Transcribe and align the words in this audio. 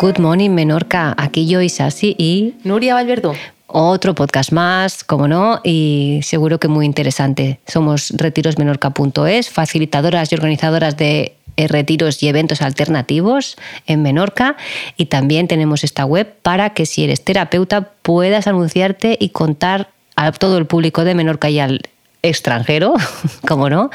Good 0.00 0.18
Morning 0.18 0.48
Menorca. 0.48 1.14
Aquí 1.18 1.46
yo, 1.46 1.60
Isasi 1.60 2.16
y 2.16 2.54
Nuria 2.64 2.94
Valverdú. 2.94 3.34
Otro 3.66 4.14
podcast 4.14 4.50
más, 4.50 5.04
como 5.04 5.28
no, 5.28 5.60
y 5.62 6.20
seguro 6.22 6.58
que 6.58 6.68
muy 6.68 6.86
interesante. 6.86 7.60
Somos 7.66 8.08
retirosmenorca.es, 8.16 9.50
facilitadoras 9.50 10.32
y 10.32 10.36
organizadoras 10.36 10.96
de 10.96 11.34
retiros 11.58 12.22
y 12.22 12.28
eventos 12.28 12.62
alternativos 12.62 13.58
en 13.86 14.00
Menorca 14.00 14.56
y 14.96 15.06
también 15.06 15.48
tenemos 15.48 15.84
esta 15.84 16.06
web 16.06 16.34
para 16.40 16.70
que 16.70 16.86
si 16.86 17.04
eres 17.04 17.22
terapeuta 17.22 17.90
puedas 18.00 18.46
anunciarte 18.46 19.18
y 19.20 19.28
contar 19.28 19.90
a 20.16 20.32
todo 20.32 20.56
el 20.56 20.64
público 20.64 21.04
de 21.04 21.14
Menorca 21.14 21.50
y 21.50 21.58
al 21.58 21.82
extranjero, 22.22 22.94
como 23.46 23.70
no, 23.70 23.90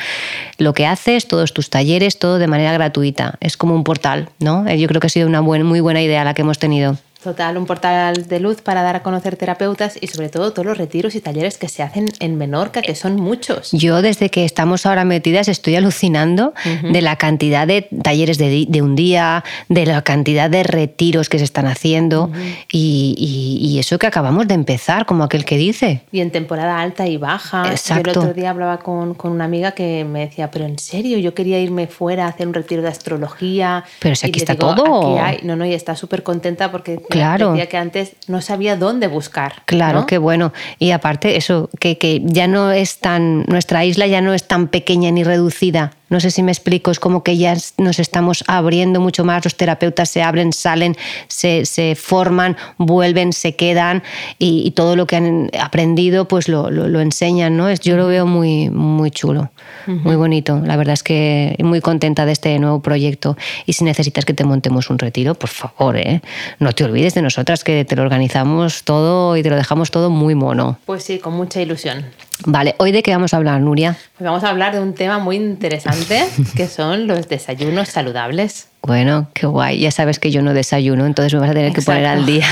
lo 0.58 0.74
que 0.74 0.86
haces, 0.86 1.28
todos 1.28 1.54
tus 1.54 1.70
talleres, 1.70 2.20
todo 2.20 2.38
de 2.38 2.48
manera 2.48 2.74
gratuita. 2.74 3.36
Es 3.40 3.58
como 3.58 3.76
un 3.76 3.84
portal, 3.84 4.30
¿no? 4.40 4.70
Yo 4.74 4.88
creo 4.88 5.02
que 5.02 5.08
ha 5.08 5.10
sido 5.10 5.28
una 5.28 5.42
muy 5.42 5.80
buena 5.80 6.02
idea 6.02 6.24
la 6.24 6.34
que 6.34 6.42
hemos 6.42 6.60
tenido. 6.60 6.98
Total, 7.26 7.58
un 7.58 7.66
portal 7.66 8.28
de 8.28 8.40
luz 8.40 8.62
para 8.62 8.84
dar 8.84 8.98
a 8.98 9.02
conocer 9.02 9.36
terapeutas 9.36 9.98
y 10.00 10.06
sobre 10.06 10.30
todo 10.30 10.54
todos 10.54 10.64
los 10.64 10.78
retiros 10.78 11.16
y 11.16 11.22
talleres 11.22 11.58
que 11.58 11.70
se 11.70 11.82
hacen 11.82 12.06
en 12.20 12.38
Menorca, 12.38 12.84
que 12.84 12.94
son 12.94 13.16
muchos. 13.16 13.72
Yo 13.72 14.04
desde 14.04 14.30
que 14.30 14.46
estamos 14.46 14.86
ahora 14.86 15.06
metidas 15.06 15.48
estoy 15.48 15.76
alucinando 15.76 16.54
de 16.84 17.02
la 17.02 17.16
cantidad 17.16 17.66
de 17.66 17.90
talleres 18.04 18.38
de, 18.38 18.80
un 18.84 18.96
día, 18.96 19.44
de 19.70 19.88
la 19.88 20.04
cantidad 20.04 20.52
de 20.52 20.62
retiros 20.62 21.28
que 21.28 21.40
se 21.40 21.46
están 21.46 21.66
haciendo 21.66 22.30
y, 22.72 23.78
eso 23.80 23.98
que 23.98 24.06
acabamos 24.06 24.48
de 24.48 24.54
empezar, 24.54 25.08
como 25.08 25.24
aquel 25.24 25.46
que 25.46 25.58
dice. 25.58 26.04
Y 26.12 26.20
en 26.20 26.30
temporada 26.30 26.80
alta 26.80 27.08
y 27.08 27.18
baja. 27.18 27.72
Exacto. 27.72 28.04
Yo 28.04 28.12
el 28.12 28.18
otro 28.20 28.34
día 28.36 28.52
hablaba 28.52 28.78
con, 28.78 29.18
una 29.24 29.46
amiga 29.46 29.72
que 29.72 30.06
me 30.06 30.28
decía, 30.28 30.52
pero 30.52 30.66
en 30.66 30.78
serio, 30.78 31.18
yo 31.18 31.34
quería 31.34 31.60
irme 31.60 31.88
fuera 31.88 32.26
a 32.26 32.30
hacer 32.30 32.48
un 32.48 32.54
retiro 32.54 32.84
de 32.84 32.90
astrología. 32.90 33.84
Pero 34.00 34.16
si 34.16 34.28
aquí 34.28 34.38
está 34.38 34.56
todo. 34.56 35.18
No, 35.42 35.56
no, 35.56 35.66
y 35.66 35.74
está 35.74 35.96
súper 35.96 36.22
contenta 36.22 36.72
porque 36.72 37.02
Claro. 37.16 37.52
Decía 37.52 37.68
que 37.68 37.78
antes 37.78 38.14
no 38.28 38.42
sabía 38.42 38.76
dónde 38.76 39.08
buscar. 39.08 39.64
Claro, 39.66 40.06
qué 40.06 40.18
bueno. 40.18 40.54
Y 40.80 40.92
aparte, 40.92 41.38
eso, 41.38 41.70
que, 41.80 41.98
que 41.98 42.22
ya 42.24 42.48
no 42.48 42.72
es 42.72 43.00
tan. 43.00 43.44
Nuestra 43.48 43.86
isla 43.86 44.08
ya 44.08 44.22
no 44.22 44.34
es 44.34 44.48
tan 44.48 44.68
pequeña 44.68 45.12
ni 45.12 45.24
reducida 45.24 45.92
no 46.10 46.20
sé 46.20 46.32
si 46.32 46.44
me 46.44 46.52
explico, 46.52 46.92
es 46.92 47.00
como 47.00 47.24
que 47.24 47.38
ya 47.38 47.56
nos 47.78 48.00
estamos 48.00 48.44
abriendo 48.48 49.00
mucho 49.00 49.26
más, 49.26 49.44
los 49.44 49.56
terapeutas 49.56 50.10
se 50.10 50.22
abren, 50.22 50.54
salen, 50.54 50.96
se, 51.28 51.66
se 51.66 51.96
forman, 51.96 52.58
vuelven, 52.78 53.34
se 53.34 53.56
quedan 53.56 54.04
y, 54.40 54.72
todo 54.76 54.96
lo 54.96 55.08
que 55.08 55.16
han 55.16 55.50
aprendido 55.60 56.28
pues 56.28 56.50
lo, 56.50 56.70
lo, 56.70 57.00
enseñan, 57.00 57.56
¿no? 57.56 57.74
Yo 57.74 57.96
lo 57.96 58.08
veo 58.08 58.26
muy, 58.26 58.70
muy 58.70 59.10
chulo, 59.10 59.52
muy 59.88 60.16
bonito. 60.18 60.62
La 60.66 60.76
verdad 60.76 60.94
es 60.94 61.04
que 61.04 61.56
muy 61.60 61.80
contenta 61.80 62.26
de 62.26 62.34
este 62.34 62.60
nuevo 62.60 62.82
proyecto 62.82 63.38
y 63.66 63.74
si 63.74 63.86
necesitas 63.86 64.26
que 64.26 64.34
te 64.34 64.44
montemos 64.44 64.90
un 64.90 65.00
retiro, 65.00 65.36
por 65.36 65.50
favor, 65.50 65.98
¿eh? 65.98 66.22
no 66.60 66.74
te 66.74 66.84
olvides 66.84 67.14
de 67.14 67.22
nosotras 67.22 67.64
que 67.64 67.86
te 67.86 67.96
lo 67.96 68.02
organizamos 68.02 68.84
todo 68.84 69.38
y 69.38 69.44
te 69.44 69.50
lo 69.50 69.56
dejamos 69.56 69.92
todo 69.92 70.10
muy 70.10 70.36
mono. 70.36 70.78
Pues 70.86 71.04
sí, 71.04 71.20
con 71.20 71.34
mucha 71.34 71.62
ilusión. 71.62 72.06
Vale, 72.44 72.76
¿hoy 72.80 72.92
de 72.92 73.02
qué 73.02 73.12
vamos 73.12 73.34
a 73.34 73.38
hablar, 73.38 73.62
Nuria? 73.62 73.96
Pues 74.18 74.26
vamos 74.26 74.44
a 74.44 74.50
hablar 74.50 74.74
de 74.74 74.82
un 74.82 74.94
tema 74.94 75.20
muy 75.20 75.38
interesante, 75.38 76.26
que 76.56 76.68
son 76.68 77.08
los 77.08 77.30
desayunos 77.30 77.88
saludables. 77.88 78.68
Bueno, 78.82 79.30
qué 79.34 79.48
guay. 79.48 79.80
Ya 79.80 79.90
sabes 79.90 80.20
que 80.20 80.32
yo 80.32 80.42
no 80.42 80.54
desayuno, 80.54 81.06
entonces 81.06 81.34
me 81.34 81.40
vas 81.40 81.50
a 81.50 81.54
tener 81.54 81.74
que 81.74 81.82
poner 81.82 82.06
al 82.06 82.26
día. 82.26 82.46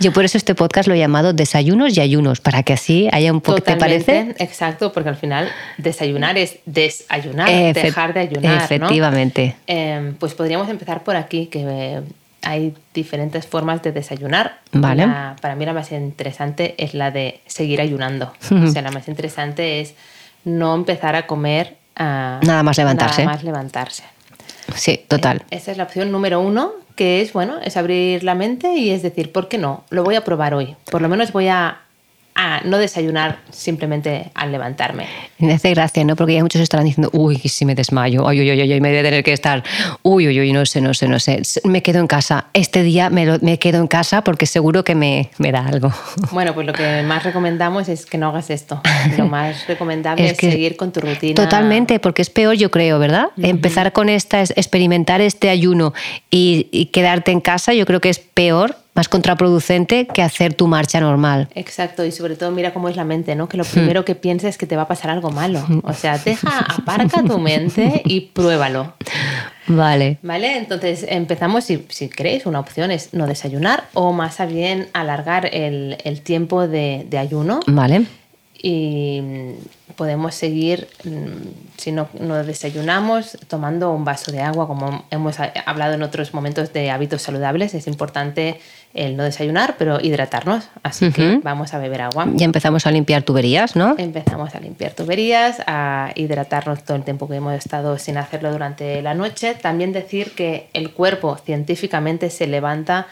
Yo 0.00 0.12
por 0.12 0.24
eso 0.24 0.38
este 0.38 0.54
podcast 0.54 0.88
lo 0.88 0.94
he 0.94 0.98
llamado 0.98 1.32
Desayunos 1.32 1.96
y 1.96 2.00
Ayunos, 2.00 2.40
para 2.40 2.62
que 2.64 2.72
así 2.72 3.08
haya 3.12 3.32
un 3.32 3.40
poco, 3.40 3.60
¿te 3.60 3.76
parece? 3.76 4.34
Exacto, 4.38 4.92
porque 4.92 5.10
al 5.10 5.16
final 5.16 5.48
desayunar 5.78 6.36
es 6.36 6.58
desayunar, 6.66 7.48
dejar 7.72 8.12
de 8.14 8.20
ayunar. 8.20 8.62
Efectivamente. 8.64 9.54
Em, 9.66 10.14
pues 10.14 10.34
podríamos 10.34 10.68
empezar 10.68 11.04
por 11.04 11.14
aquí, 11.14 11.46
que 11.46 12.02
hay 12.44 12.74
diferentes 12.92 13.46
formas 13.46 13.82
de 13.82 13.92
desayunar. 13.92 14.60
Vale. 14.72 15.06
para 15.40 15.54
mí 15.54 15.64
la 15.64 15.72
más 15.72 15.92
interesante 15.92 16.74
es 16.78 16.94
la 16.94 17.10
de 17.10 17.40
seguir 17.46 17.80
ayunando. 17.80 18.32
o 18.50 18.66
sea, 18.68 18.82
la 18.82 18.90
más 18.90 19.08
interesante 19.08 19.80
es 19.80 19.94
no 20.44 20.74
empezar 20.74 21.16
a 21.16 21.26
comer 21.26 21.76
ah, 21.96 22.40
nada 22.42 22.62
más 22.62 22.76
levantarse. 22.76 23.24
Nada 23.24 23.36
más 23.36 23.44
levantarse. 23.44 24.04
Sí, 24.74 25.04
total. 25.08 25.38
Eh, 25.50 25.56
esa 25.56 25.72
es 25.72 25.76
la 25.76 25.84
opción 25.84 26.10
número 26.10 26.40
uno, 26.40 26.72
que 26.96 27.20
es, 27.20 27.32
bueno, 27.32 27.58
es 27.62 27.76
abrir 27.76 28.24
la 28.24 28.34
mente 28.34 28.74
y 28.74 28.90
es 28.90 29.02
decir, 29.02 29.32
¿por 29.32 29.48
qué 29.48 29.58
no? 29.58 29.84
Lo 29.90 30.04
voy 30.04 30.14
a 30.14 30.24
probar 30.24 30.54
hoy. 30.54 30.76
Por 30.90 31.02
lo 31.02 31.08
menos 31.08 31.32
voy 31.32 31.48
a 31.48 31.83
a 32.34 32.62
no 32.64 32.78
desayunar 32.78 33.38
simplemente 33.50 34.30
al 34.34 34.50
levantarme. 34.50 35.06
Me 35.38 35.52
hace 35.52 35.70
gracia, 35.70 36.04
¿no? 36.04 36.16
Porque 36.16 36.34
ya 36.34 36.42
muchos 36.42 36.60
estarán 36.60 36.86
diciendo, 36.86 37.10
uy, 37.12 37.36
si 37.38 37.64
me 37.64 37.74
desmayo, 37.74 38.24
uy, 38.26 38.40
uy, 38.40 38.50
uy, 38.50 38.72
uy, 38.72 38.80
me 38.80 38.88
voy 38.90 38.98
a 38.98 39.02
tener 39.02 39.22
que 39.22 39.32
estar, 39.32 39.62
uy, 40.02 40.26
uy, 40.26 40.40
uy, 40.40 40.52
no 40.52 40.66
sé, 40.66 40.80
no 40.80 40.94
sé, 40.94 41.06
no 41.06 41.20
sé. 41.20 41.42
Me 41.64 41.82
quedo 41.82 42.00
en 42.00 42.06
casa. 42.06 42.46
Este 42.52 42.82
día 42.82 43.08
me, 43.08 43.38
me 43.38 43.58
quedo 43.58 43.80
en 43.80 43.86
casa 43.86 44.24
porque 44.24 44.46
seguro 44.46 44.82
que 44.82 44.94
me, 44.94 45.30
me, 45.38 45.52
da 45.52 45.66
algo. 45.66 45.92
Bueno, 46.32 46.54
pues 46.54 46.66
lo 46.66 46.72
que 46.72 47.02
más 47.02 47.22
recomendamos 47.22 47.88
es 47.88 48.06
que 48.06 48.18
no 48.18 48.28
hagas 48.28 48.50
esto. 48.50 48.80
Lo 49.18 49.26
más 49.26 49.66
recomendable 49.68 50.30
es, 50.30 50.36
seguir 50.36 50.76
con 50.76 50.90
tu 50.90 51.00
rutina. 51.00 51.34
Totalmente, 51.34 52.00
porque 52.00 52.22
es 52.22 52.30
peor, 52.30 52.56
yo 52.56 52.70
creo, 52.70 52.98
¿verdad? 52.98 53.28
Empezar 53.36 53.92
con 53.92 54.08
esta, 54.08 54.42
experimentar 54.42 55.20
este 55.20 55.50
ayuno 55.50 55.94
y, 56.30 56.68
y 56.72 56.86
quedarte 56.86 57.30
en 57.30 57.40
casa, 57.40 57.72
yo 57.74 57.86
creo 57.86 58.00
que 58.00 58.08
es 58.08 58.18
peor 58.18 58.76
más 58.94 59.08
contraproducente 59.08 60.06
que 60.06 60.22
hacer 60.22 60.54
tu 60.54 60.66
marcha 60.66 61.00
normal. 61.00 61.48
Exacto, 61.54 62.04
y 62.04 62.12
sobre 62.12 62.36
todo 62.36 62.50
mira 62.52 62.72
cómo 62.72 62.88
es 62.88 62.96
la 62.96 63.04
mente, 63.04 63.34
¿no? 63.34 63.48
Que 63.48 63.56
lo 63.56 63.64
primero 63.64 64.04
que 64.04 64.14
pienses 64.14 64.50
es 64.50 64.58
que 64.58 64.66
te 64.66 64.76
va 64.76 64.82
a 64.82 64.88
pasar 64.88 65.10
algo 65.10 65.30
malo. 65.30 65.64
O 65.82 65.92
sea, 65.92 66.18
deja, 66.18 66.58
aparca 66.78 67.22
tu 67.22 67.38
mente 67.38 68.02
y 68.04 68.20
pruébalo. 68.20 68.94
Vale. 69.66 70.18
Vale, 70.22 70.58
entonces 70.58 71.04
empezamos, 71.08 71.64
si, 71.64 71.84
si 71.88 72.08
queréis, 72.08 72.46
una 72.46 72.60
opción 72.60 72.90
es 72.90 73.12
no 73.14 73.26
desayunar 73.26 73.84
o 73.94 74.12
más 74.12 74.38
bien 74.46 74.88
alargar 74.92 75.48
el, 75.52 75.98
el 76.04 76.20
tiempo 76.20 76.68
de, 76.68 77.06
de 77.08 77.18
ayuno. 77.18 77.60
Vale 77.66 78.06
y 78.64 79.20
podemos 79.96 80.34
seguir, 80.34 80.88
mm, 81.04 81.78
si 81.78 81.92
no, 81.92 82.08
no, 82.18 82.42
desayunamos, 82.44 83.38
tomando 83.48 83.92
un 83.92 84.04
vaso 84.04 84.32
de 84.32 84.40
agua, 84.40 84.66
como 84.66 85.04
hemos 85.10 85.36
hablado 85.40 85.94
en 85.94 86.02
otros 86.02 86.34
momentos 86.34 86.72
de 86.72 86.90
hábitos 86.90 87.22
saludables, 87.22 87.74
es 87.74 87.86
importante 87.86 88.60
el 88.94 89.16
no 89.16 89.24
desayunar, 89.24 89.74
pero 89.76 90.00
hidratarnos, 90.00 90.68
así 90.84 91.10
que 91.10 91.40
vamos 91.42 91.74
a 91.74 91.78
beber 91.78 92.02
agua. 92.02 92.26
Ya 92.34 92.44
empezamos 92.44 92.86
a 92.86 92.92
limpiar 92.92 93.22
tuberías, 93.22 93.74
¿no? 93.74 93.96
Empezamos 93.98 94.54
a 94.54 94.60
limpiar 94.60 94.92
tuberías, 94.92 95.60
a 95.66 96.12
hidratarnos 96.14 96.84
todo 96.84 96.96
el 96.96 97.02
tiempo 97.02 97.28
que 97.28 97.36
hemos 97.36 97.54
estado 97.54 97.98
sin 97.98 98.16
hacerlo 98.18 98.52
durante 98.52 99.02
la 99.02 99.14
noche. 99.14 99.56
También 99.60 99.92
decir 99.92 100.32
que 100.36 100.68
el 100.72 100.92
cuerpo 100.92 101.36
científicamente 101.36 102.30
se 102.30 102.46
levanta 102.46 103.08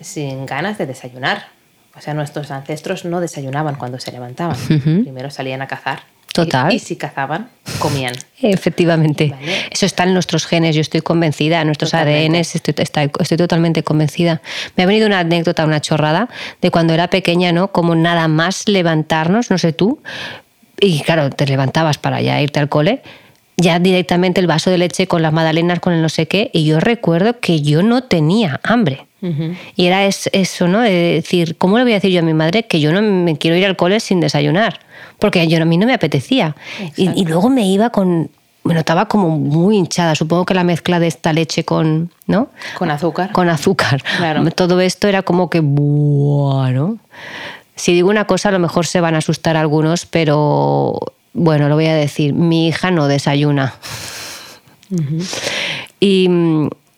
sin 0.00 0.46
ganas 0.46 0.78
de 0.78 0.86
desayunar 0.86 1.53
o 1.96 2.00
sea, 2.00 2.14
nuestros 2.14 2.50
ancestros 2.50 3.04
no 3.04 3.20
desayunaban 3.20 3.76
cuando 3.76 3.98
se 3.98 4.12
levantaban. 4.12 4.56
Primero 4.66 5.30
salían 5.30 5.62
a 5.62 5.66
cazar. 5.66 6.02
Total. 6.32 6.72
Y, 6.72 6.80
si 6.80 6.96
cazaban, 6.96 7.48
comían. 7.78 8.14
Efectivamente. 8.42 9.32
Eso 9.70 9.86
está 9.86 10.02
en 10.02 10.14
nuestros 10.14 10.46
genes, 10.46 10.74
yo 10.74 10.80
estoy 10.80 11.00
convencida, 11.00 11.60
en 11.60 11.68
nuestros 11.68 11.94
ADN, 11.94 12.34
estoy, 12.34 12.74
estoy, 12.76 13.38
totalmente 13.38 13.84
convencida. 13.84 14.42
Me 14.74 14.82
ha 14.82 14.86
venido 14.86 15.06
una 15.06 15.20
anécdota, 15.20 15.64
una 15.64 15.80
chorrada, 15.80 16.28
de 16.60 16.72
cuando 16.72 16.92
era 16.92 17.08
pequeña, 17.08 17.52
¿no? 17.52 17.70
Como 17.70 17.94
nada 17.94 18.26
más 18.26 18.66
levantarnos, 18.66 19.50
no 19.52 19.58
sé 19.58 19.72
tú, 19.72 20.02
y 20.80 21.02
claro, 21.02 21.30
te 21.30 21.46
levantabas 21.46 21.98
para 21.98 22.20
ya 22.20 22.40
irte 22.40 22.58
al 22.58 22.68
cole, 22.68 23.02
ya 23.64 23.78
directamente 23.78 24.40
el 24.40 24.46
vaso 24.46 24.70
de 24.70 24.78
leche 24.78 25.06
con 25.06 25.22
las 25.22 25.32
magdalenas, 25.32 25.80
con 25.80 25.92
el 25.94 26.02
no 26.02 26.08
sé 26.08 26.28
qué, 26.28 26.50
y 26.52 26.64
yo 26.64 26.78
recuerdo 26.78 27.40
que 27.40 27.62
yo 27.62 27.82
no 27.82 28.04
tenía 28.04 28.60
hambre. 28.62 29.06
Y 29.74 29.86
era 29.86 30.04
eso, 30.04 30.68
¿no? 30.68 30.80
De 30.80 31.14
decir, 31.14 31.56
¿cómo 31.56 31.78
le 31.78 31.84
voy 31.84 31.92
a 31.92 31.94
decir 31.94 32.10
yo 32.10 32.20
a 32.20 32.22
mi 32.22 32.34
madre 32.34 32.64
que 32.64 32.78
yo 32.78 32.92
no 32.92 33.00
me 33.00 33.38
quiero 33.38 33.56
ir 33.56 33.64
al 33.64 33.74
cole 33.74 33.98
sin 33.98 34.20
desayunar? 34.20 34.80
Porque 35.18 35.48
yo, 35.48 35.62
a 35.62 35.64
mí 35.64 35.78
no 35.78 35.86
me 35.86 35.94
apetecía. 35.94 36.54
Y, 36.94 37.24
luego 37.24 37.48
me 37.48 37.66
iba 37.66 37.88
con, 37.88 38.28
me 38.64 38.74
notaba 38.74 39.06
como 39.06 39.30
muy 39.30 39.78
hinchada. 39.78 40.14
Supongo 40.14 40.44
que 40.44 40.52
la 40.52 40.62
mezcla 40.62 41.00
de 41.00 41.06
esta 41.06 41.32
leche 41.32 41.64
con, 41.64 42.10
¿no? 42.26 42.48
Con 42.76 42.90
azúcar. 42.90 43.32
Con 43.32 43.48
azúcar. 43.48 44.02
Claro. 44.18 44.44
Todo 44.54 44.82
esto 44.82 45.08
era 45.08 45.22
como 45.22 45.48
que, 45.48 45.60
bueno. 45.60 46.98
Si 47.76 47.94
digo 47.94 48.10
una 48.10 48.26
cosa, 48.26 48.50
a 48.50 48.52
lo 48.52 48.58
mejor 48.58 48.84
se 48.84 49.00
van 49.00 49.14
a 49.14 49.18
asustar 49.18 49.56
algunos, 49.56 50.04
pero 50.04 51.00
bueno, 51.34 51.68
lo 51.68 51.74
voy 51.74 51.86
a 51.86 51.94
decir. 51.94 52.32
Mi 52.32 52.68
hija 52.68 52.90
no 52.90 53.06
desayuna. 53.08 53.74
y, 56.00 56.28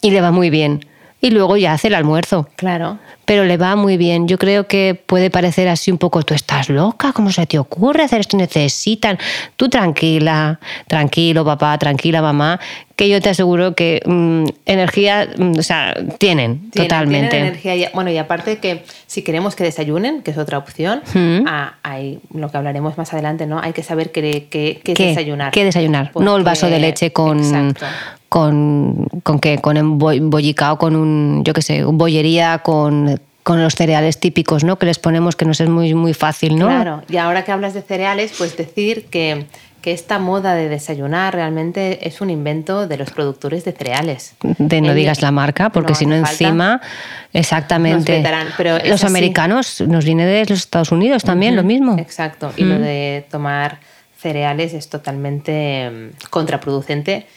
y 0.02 0.10
le 0.10 0.20
va 0.20 0.30
muy 0.30 0.50
bien 0.50 0.80
y 1.20 1.30
luego 1.30 1.56
ya 1.56 1.72
hace 1.72 1.88
el 1.88 1.94
almuerzo. 1.94 2.48
Claro. 2.56 2.98
Pero 3.24 3.44
le 3.44 3.56
va 3.56 3.74
muy 3.74 3.96
bien. 3.96 4.28
Yo 4.28 4.38
creo 4.38 4.68
que 4.68 5.00
puede 5.06 5.30
parecer 5.30 5.68
así 5.68 5.90
un 5.90 5.98
poco, 5.98 6.22
tú 6.22 6.34
estás 6.34 6.68
loca, 6.68 7.12
¿cómo 7.12 7.32
se 7.32 7.46
te 7.46 7.58
ocurre 7.58 8.04
hacer 8.04 8.20
esto? 8.20 8.36
Necesitan. 8.36 9.18
Tú 9.56 9.68
tranquila, 9.68 10.60
tranquilo 10.86 11.44
papá, 11.44 11.76
tranquila 11.78 12.22
mamá, 12.22 12.60
que 12.96 13.10
yo 13.10 13.20
te 13.20 13.28
aseguro 13.28 13.74
que 13.74 14.00
mm, 14.06 14.46
energía, 14.64 15.28
mm, 15.36 15.58
o 15.58 15.62
sea, 15.62 15.94
tienen, 16.18 16.70
totalmente. 16.70 17.28
Tienen 17.28 17.48
energía. 17.48 17.76
Y, 17.76 17.86
bueno, 17.92 18.10
y 18.10 18.16
aparte 18.16 18.56
que 18.58 18.84
si 19.06 19.22
queremos 19.22 19.54
que 19.54 19.64
desayunen, 19.64 20.22
que 20.22 20.30
es 20.30 20.38
otra 20.38 20.56
opción, 20.56 21.02
ah, 21.46 21.74
hay 21.82 22.20
lo 22.32 22.50
que 22.50 22.56
hablaremos 22.56 22.96
más 22.96 23.12
adelante, 23.12 23.46
¿no? 23.46 23.60
Hay 23.60 23.74
que 23.74 23.82
saber 23.82 24.12
qué, 24.12 24.48
qué, 24.50 24.80
qué, 24.82 24.94
desayunar. 24.94 25.52
¿Qué 25.52 25.64
desayunar? 25.64 26.10
no 26.14 26.36
el 26.36 26.42
vaso 26.42 26.68
de 26.68 26.80
leche 26.80 27.12
con... 27.12 27.74
Con, 28.28 29.06
con 29.22 29.38
qué, 29.38 29.58
con 29.58 29.76
embollicado, 29.76 30.78
con 30.78 30.96
un, 30.96 31.44
yo 31.44 31.54
qué 31.54 31.62
sé, 31.62 31.86
un 31.86 31.96
bollería 31.96 32.58
con 32.58 33.20
con 33.46 33.62
los 33.62 33.76
cereales 33.76 34.18
típicos, 34.18 34.64
¿no? 34.64 34.76
Que 34.76 34.86
les 34.86 34.98
ponemos 34.98 35.36
que 35.36 35.44
nos 35.44 35.60
es 35.60 35.68
muy, 35.68 35.94
muy 35.94 36.14
fácil, 36.14 36.58
¿no? 36.58 36.66
Claro, 36.66 37.02
y 37.08 37.16
ahora 37.16 37.44
que 37.44 37.52
hablas 37.52 37.74
de 37.74 37.82
cereales, 37.82 38.34
pues 38.36 38.56
decir 38.56 39.04
que, 39.04 39.46
que 39.86 39.92
esta 39.92 40.18
moda 40.18 40.56
de 40.56 40.68
desayunar 40.68 41.32
realmente 41.32 42.08
es 42.08 42.20
un 42.20 42.28
invento 42.28 42.88
de 42.88 42.96
los 42.96 43.12
productores 43.12 43.64
de 43.64 43.70
cereales. 43.70 44.34
De 44.42 44.80
no 44.80 44.92
digas 44.94 45.22
la 45.22 45.30
marca, 45.30 45.70
porque 45.70 45.94
si 45.94 46.06
no 46.06 46.16
encima, 46.16 46.80
exactamente. 47.32 48.20
pero 48.56 48.80
los 48.84 49.04
americanos 49.04 49.80
nos 49.82 50.04
viene 50.04 50.26
de 50.26 50.40
los 50.40 50.58
Estados 50.58 50.90
Unidos 50.90 51.22
también, 51.22 51.54
lo 51.54 51.62
mismo. 51.62 51.96
Exacto, 52.00 52.52
y 52.56 52.64
lo 52.64 52.80
de 52.80 53.26
tomar 53.30 53.78
cereales 54.18 54.74
es 54.74 54.88
totalmente 54.88 55.88
mm, 55.88 56.26
contraproducente 56.30 57.28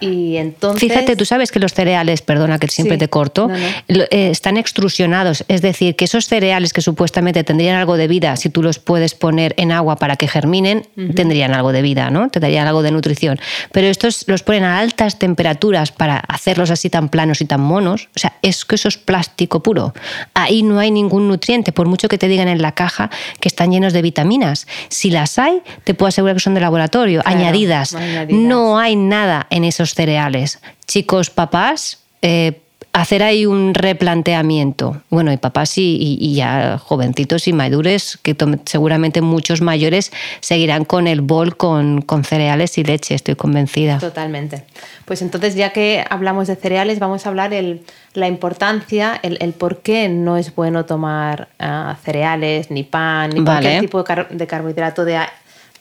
y 0.00 0.36
entonces... 0.36 0.88
Fíjate, 0.88 1.16
tú 1.16 1.24
sabes 1.24 1.50
que 1.50 1.58
los 1.58 1.72
cereales, 1.72 2.22
perdona 2.22 2.58
que 2.58 2.68
siempre 2.68 2.98
te 2.98 3.08
corto, 3.08 3.48
eh, 3.88 4.06
están 4.30 4.56
extrusionados. 4.56 5.44
Es 5.48 5.62
decir, 5.62 5.96
que 5.96 6.04
esos 6.04 6.26
cereales 6.26 6.72
que 6.72 6.80
supuestamente 6.80 7.44
tendrían 7.44 7.76
algo 7.76 7.96
de 7.96 8.08
vida, 8.08 8.36
si 8.36 8.48
tú 8.50 8.62
los 8.62 8.78
puedes 8.78 9.14
poner 9.14 9.54
en 9.56 9.72
agua 9.72 9.96
para 9.96 10.16
que 10.16 10.28
germinen, 10.28 10.86
tendrían 11.14 11.52
algo 11.52 11.72
de 11.72 11.82
vida, 11.82 12.10
¿no? 12.10 12.28
Tendrían 12.30 12.66
algo 12.66 12.82
de 12.82 12.90
nutrición. 12.90 13.40
Pero 13.72 13.88
estos 13.88 14.24
los 14.28 14.42
ponen 14.42 14.64
a 14.64 14.78
altas 14.78 15.18
temperaturas 15.18 15.92
para 15.92 16.18
hacerlos 16.18 16.70
así 16.70 16.90
tan 16.90 17.08
planos 17.08 17.40
y 17.40 17.44
tan 17.44 17.60
monos. 17.60 18.08
O 18.14 18.18
sea, 18.18 18.34
es 18.42 18.64
que 18.64 18.76
eso 18.76 18.88
es 18.88 18.96
plástico 18.96 19.62
puro. 19.62 19.94
Ahí 20.34 20.62
no 20.62 20.78
hay 20.78 20.90
ningún 20.90 21.28
nutriente, 21.28 21.72
por 21.72 21.88
mucho 21.88 22.08
que 22.08 22.18
te 22.18 22.28
digan 22.28 22.48
en 22.48 22.62
la 22.62 22.72
caja 22.72 23.10
que 23.40 23.48
están 23.48 23.72
llenos 23.72 23.92
de 23.92 24.02
vitaminas. 24.02 24.66
Si 24.88 25.10
las 25.10 25.38
hay, 25.38 25.62
te 25.84 25.94
puedo 25.94 26.08
asegurar 26.08 26.36
que 26.36 26.40
son 26.40 26.54
de 26.54 26.60
laboratorio, 26.60 27.22
añadidas. 27.24 27.96
No 28.28 28.78
hay 28.78 28.96
nada 28.96 29.46
en 29.50 29.64
esos 29.64 29.87
cereales. 29.94 30.60
Chicos, 30.86 31.30
papás, 31.30 31.98
eh, 32.22 32.60
hacer 32.92 33.22
ahí 33.22 33.46
un 33.46 33.74
replanteamiento. 33.74 35.02
Bueno, 35.10 35.32
y 35.32 35.36
papás 35.36 35.74
y, 35.76 36.34
ya 36.34 36.78
jovencitos 36.78 37.46
y 37.46 37.52
mayores, 37.52 38.18
que 38.22 38.36
seguramente 38.64 39.20
muchos 39.20 39.60
mayores 39.60 40.10
seguirán 40.40 40.84
con 40.84 41.06
el 41.06 41.20
bol 41.20 41.56
con, 41.56 42.04
cereales 42.24 42.76
y 42.78 42.84
leche, 42.84 43.14
estoy 43.14 43.36
convencida. 43.36 43.98
Totalmente. 43.98 44.64
Pues 45.04 45.22
entonces, 45.22 45.54
ya 45.54 45.70
que 45.72 46.04
hablamos 46.08 46.48
de 46.48 46.56
cereales, 46.56 46.98
vamos 46.98 47.24
a 47.24 47.28
hablar 47.28 47.54
el, 47.54 47.82
la 48.14 48.26
importancia, 48.26 49.18
el, 49.22 49.52
por 49.52 49.80
qué 49.80 50.08
no 50.08 50.36
es 50.36 50.54
bueno 50.54 50.84
tomar 50.84 51.48
ah, 51.58 51.96
cereales, 52.04 52.70
ni 52.70 52.82
pan, 52.82 53.30
ni 53.30 53.44
cualquier 53.44 53.80
tipo 53.80 54.02
de, 54.02 54.26
de 54.30 54.46
carbohidrato 54.46 55.04
de 55.04 55.18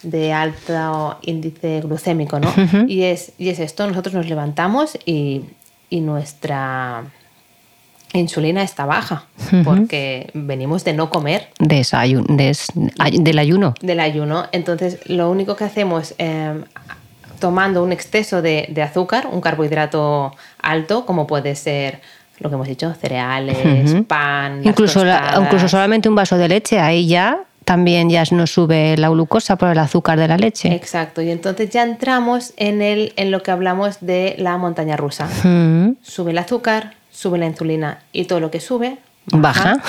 de 0.03 0.33
alto 0.33 1.17
índice 1.21 1.81
glucémico, 1.81 2.39
¿no? 2.39 2.53
y, 2.87 3.03
es, 3.03 3.33
y 3.37 3.49
es 3.49 3.59
esto, 3.59 3.87
nosotros 3.87 4.13
nos 4.13 4.27
levantamos 4.27 4.97
y, 5.05 5.45
nuestra 5.89 7.05
insulina 8.11 8.61
está 8.61 8.85
baja, 8.85 9.25
porque 9.63 10.29
venimos 10.33 10.83
de 10.83 10.93
no 10.93 11.09
comer. 11.09 11.47
del 13.13 13.39
ayuno. 13.39 13.73
Del 13.81 14.01
ayuno. 14.01 14.47
Entonces, 14.51 14.99
lo 15.05 15.31
único 15.31 15.55
que 15.55 15.63
hacemos 15.63 16.13
em, 16.17 16.65
tomando 17.39 17.83
un 17.83 17.93
exceso 17.93 18.41
de, 18.41 18.69
azúcar, 18.83 19.29
un 19.31 19.39
carbohidrato 19.39 20.35
alto, 20.61 21.05
como 21.05 21.25
puede 21.25 21.55
ser 21.55 22.01
lo 22.39 22.49
que 22.49 22.55
hemos 22.55 22.67
dicho, 22.67 22.93
cereales, 22.93 23.95
pan. 24.07 24.61
Incluso, 24.63 25.03
incluso 25.41 25.69
solamente 25.69 26.09
un 26.09 26.15
vaso 26.15 26.37
de 26.37 26.49
leche, 26.49 26.79
ahí 26.79 27.07
ya 27.07 27.47
también 27.67 28.09
ya 28.09 28.23
nos 28.31 28.51
sube 28.51 28.95
la 28.95 29.09
glucosa 29.09 29.57
por 29.57 29.67
el 29.67 29.77
azúcar 29.77 30.17
de 30.17 30.29
la 30.29 30.37
leche. 30.37 30.73
Exacto, 30.73 31.21
y 31.21 31.29
entonces 31.29 31.69
ya 31.69 31.83
entramos 31.83 32.53
en, 32.55 32.81
el, 32.81 33.11
en 33.17 33.29
lo 33.29 33.43
que 33.43 33.51
hablamos 33.51 33.97
de 33.99 34.35
la 34.37 34.57
montaña 34.57 34.95
rusa. 34.95 35.27
Sube 36.01 36.31
el 36.31 36.37
azúcar, 36.37 36.93
sube 37.11 37.37
la 37.37 37.45
insulina 37.45 37.99
y 38.13 38.23
todo 38.23 38.39
lo 38.39 38.51
que 38.51 38.61
sube 38.61 38.99
baja. 39.33 39.81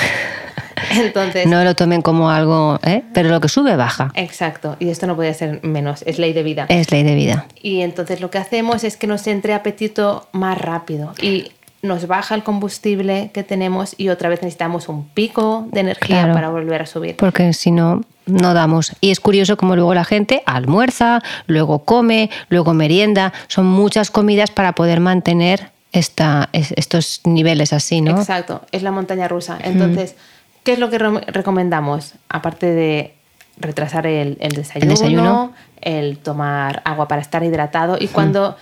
Entonces, 0.90 1.46
no 1.46 1.62
lo 1.62 1.76
tomen 1.76 2.02
como 2.02 2.30
algo, 2.30 2.80
¿eh? 2.82 3.04
pero 3.14 3.28
lo 3.28 3.40
que 3.40 3.48
sube 3.48 3.76
baja. 3.76 4.10
Exacto, 4.14 4.76
y 4.80 4.88
esto 4.88 5.06
no 5.06 5.14
puede 5.14 5.32
ser 5.34 5.60
menos, 5.62 6.02
es 6.04 6.18
ley 6.18 6.32
de 6.32 6.42
vida. 6.42 6.66
Es 6.68 6.90
ley 6.90 7.04
de 7.04 7.14
vida. 7.14 7.46
Y 7.62 7.82
entonces 7.82 8.20
lo 8.20 8.28
que 8.28 8.38
hacemos 8.38 8.82
es 8.82 8.96
que 8.96 9.06
nos 9.06 9.24
entre 9.28 9.54
apetito 9.54 10.28
más 10.32 10.58
rápido. 10.58 11.14
Y 11.22 11.52
nos 11.82 12.06
baja 12.06 12.34
el 12.34 12.42
combustible 12.42 13.30
que 13.32 13.44
tenemos 13.44 13.94
y 13.98 14.08
otra 14.08 14.28
vez 14.28 14.42
necesitamos 14.42 14.88
un 14.88 15.08
pico 15.08 15.66
de 15.70 15.80
energía 15.80 16.32
para 16.32 16.50
volver 16.50 16.82
a 16.82 16.86
subir. 16.86 17.16
Porque 17.16 17.52
si 17.52 17.70
no, 17.70 18.02
no 18.26 18.54
damos. 18.54 18.92
Y 19.00 19.10
es 19.10 19.20
curioso 19.20 19.56
como 19.56 19.76
luego 19.76 19.94
la 19.94 20.04
gente 20.04 20.42
almuerza, 20.46 21.22
luego 21.46 21.80
come, 21.80 22.30
luego 22.48 22.74
merienda. 22.74 23.32
Son 23.46 23.66
muchas 23.66 24.10
comidas 24.10 24.50
para 24.50 24.72
poder 24.72 25.00
mantener 25.00 25.70
esta, 25.92 26.48
estos 26.52 27.20
niveles 27.24 27.72
así, 27.72 28.00
¿no? 28.00 28.18
Exacto, 28.18 28.62
es 28.72 28.82
la 28.82 28.90
montaña 28.90 29.28
rusa. 29.28 29.58
Entonces, 29.62 30.16
¿qué 30.64 30.72
es 30.72 30.78
lo 30.78 30.90
que 30.90 30.98
recomendamos? 30.98 32.14
Aparte 32.28 32.66
de 32.66 33.14
retrasar 33.56 34.06
el, 34.06 34.36
desayuno, 34.36 34.82
el, 34.82 34.88
desayuno, 34.88 35.52
el 35.80 36.18
tomar 36.18 36.82
agua 36.84 37.08
para 37.08 37.20
estar 37.20 37.42
hidratado 37.42 37.96
y 37.98 38.08
cuando 38.08 38.56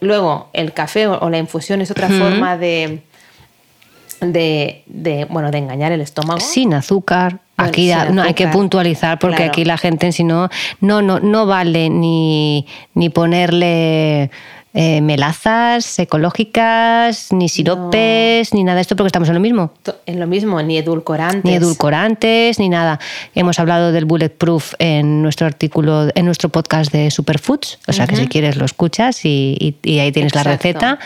luego, 0.00 0.48
el 0.52 0.72
café 0.72 1.06
o, 1.06 1.30
la 1.30 1.38
infusión 1.38 1.80
es 1.80 1.90
otra 1.90 2.08
forma 2.08 2.56
de, 2.56 3.02
de, 4.20 5.26
bueno, 5.30 5.50
de 5.50 5.58
engañar 5.58 5.92
el 5.92 6.00
estómago. 6.00 6.40
Sin 6.40 6.74
azúcar. 6.74 7.40
aquí 7.56 7.92
no 8.12 8.22
hay 8.22 8.34
que 8.34 8.48
puntualizar 8.48 9.18
porque 9.18 9.44
aquí 9.44 9.64
la 9.64 9.78
gente 9.78 10.12
si 10.12 10.24
no, 10.24 10.48
no, 10.80 11.02
no, 11.02 11.20
no 11.20 11.46
vale 11.46 11.90
ni, 11.90 12.66
ni 12.94 13.10
ponerle 13.10 14.30
eh, 14.72 15.00
melazas 15.00 15.98
ecológicas, 15.98 17.32
ni 17.32 17.48
siropes, 17.48 18.54
ni 18.54 18.62
nada 18.62 18.76
de 18.76 18.82
esto, 18.82 18.94
porque 18.96 19.08
estamos 19.08 19.28
en 19.28 19.34
lo 19.34 19.40
mismo. 19.40 19.72
En 20.06 20.20
lo 20.20 20.26
mismo, 20.26 20.62
ni 20.62 20.78
edulcorantes. 20.78 21.44
Ni 21.44 21.54
edulcorantes, 21.54 22.58
ni 22.58 22.68
nada. 22.68 23.00
Hemos 23.34 23.58
hablado 23.58 23.90
del 23.90 24.04
bulletproof 24.04 24.74
en 24.78 25.22
nuestro 25.22 25.46
artículo, 25.46 26.08
en 26.14 26.24
nuestro 26.24 26.50
podcast 26.50 26.92
de 26.92 27.10
Superfoods, 27.10 27.78
o 27.88 27.92
sea 27.92 28.06
que 28.06 28.16
si 28.16 28.28
quieres 28.28 28.56
lo 28.56 28.64
escuchas 28.64 29.24
y, 29.24 29.76
ahí 29.84 30.12
tienes 30.12 30.34
la 30.34 30.44
receta, 30.44 30.98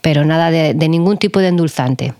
pero 0.00 0.24
nada 0.24 0.50
de 0.50 0.88
ningún 0.88 1.18
tipo 1.18 1.40
de 1.40 1.48
endulzante. 1.48 2.14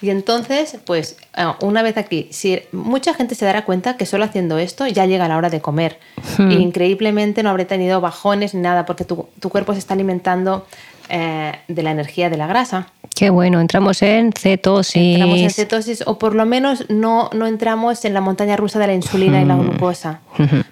Y 0.00 0.10
entonces, 0.10 0.78
pues 0.84 1.16
ah, 1.34 1.56
una 1.60 1.82
vez 1.82 1.96
aquí, 1.96 2.28
si 2.30 2.60
mucha 2.72 3.14
gente 3.14 3.34
se 3.34 3.44
dará 3.44 3.64
cuenta 3.64 3.96
que 3.96 4.06
solo 4.06 4.24
haciendo 4.24 4.58
esto 4.58 4.86
ya 4.86 5.06
llega 5.06 5.28
la 5.28 5.36
hora 5.36 5.50
de 5.50 5.60
comer. 5.60 5.98
increíblemente 6.38 7.42
no 7.42 7.50
habré 7.50 7.64
tenido 7.64 8.00
bajones 8.00 8.54
ni 8.54 8.60
nada 8.60 8.86
porque 8.86 9.04
tu, 9.04 9.26
cuerpo 9.50 9.72
se 9.72 9.78
está 9.78 9.94
alimentando 9.94 10.66
eh, 11.08 11.52
de 11.68 11.82
la 11.82 11.90
energía 11.90 12.30
de 12.30 12.36
la 12.36 12.46
grasa. 12.46 12.88
Qué 13.14 13.30
bueno, 13.30 13.60
entramos 13.60 14.02
en 14.02 14.32
cetosis. 14.32 15.14
Entramos 15.14 15.40
en 15.40 15.50
cetosis 15.50 16.04
o 16.06 16.18
por 16.18 16.34
lo 16.34 16.46
menos 16.46 16.88
no, 16.88 17.30
no 17.32 17.46
entramos 17.46 18.04
en 18.04 18.14
la 18.14 18.20
montaña 18.20 18.56
rusa 18.56 18.78
de 18.78 18.86
la 18.86 18.94
insulina 18.94 19.40
y 19.42 19.44
la 19.44 19.56
glucosa. 19.56 20.20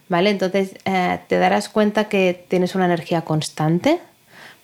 ¿Vale? 0.08 0.30
Entonces 0.30 0.76
eh, 0.85 1.18
te 1.26 1.38
darás 1.38 1.68
cuenta 1.68 2.04
que 2.04 2.44
tienes 2.49 2.75
una 2.75 2.85
energía 2.85 3.23
constante 3.23 3.99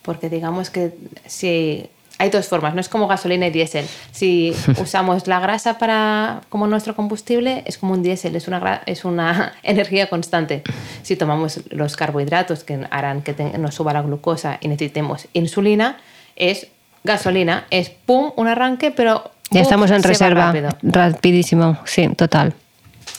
porque 0.03 0.29
digamos 0.29 0.69
que 0.69 0.93
si 1.25 1.89
hay 2.19 2.29
dos 2.29 2.47
formas, 2.47 2.75
no 2.75 2.81
es 2.81 2.89
como 2.89 3.07
gasolina 3.07 3.47
y 3.47 3.49
diésel. 3.49 3.85
Si 4.11 4.55
usamos 4.81 5.27
la 5.27 5.39
grasa 5.39 5.77
para, 5.77 6.41
como 6.49 6.67
nuestro 6.67 6.95
combustible, 6.95 7.63
es 7.65 7.77
como 7.77 7.93
un 7.93 8.03
diésel, 8.03 8.35
es 8.35 8.47
una, 8.47 8.81
es 8.85 9.05
una 9.05 9.53
energía 9.63 10.09
constante. 10.09 10.63
Si 11.01 11.15
tomamos 11.15 11.61
los 11.69 11.95
carbohidratos 11.95 12.63
que 12.63 12.85
harán 12.89 13.21
que 13.21 13.33
nos 13.57 13.75
suba 13.75 13.93
la 13.93 14.01
glucosa 14.01 14.57
y 14.61 14.67
necesitemos 14.67 15.27
insulina, 15.33 15.97
es 16.35 16.67
gasolina, 17.03 17.65
es 17.69 17.89
pum, 17.89 18.31
un 18.35 18.47
arranque, 18.47 18.91
pero... 18.91 19.31
Ya 19.49 19.61
estamos 19.61 19.91
en 19.91 20.01
reserva. 20.01 20.51
Rapidísimo, 20.81 21.77
sí, 21.85 22.07
total. 22.15 22.55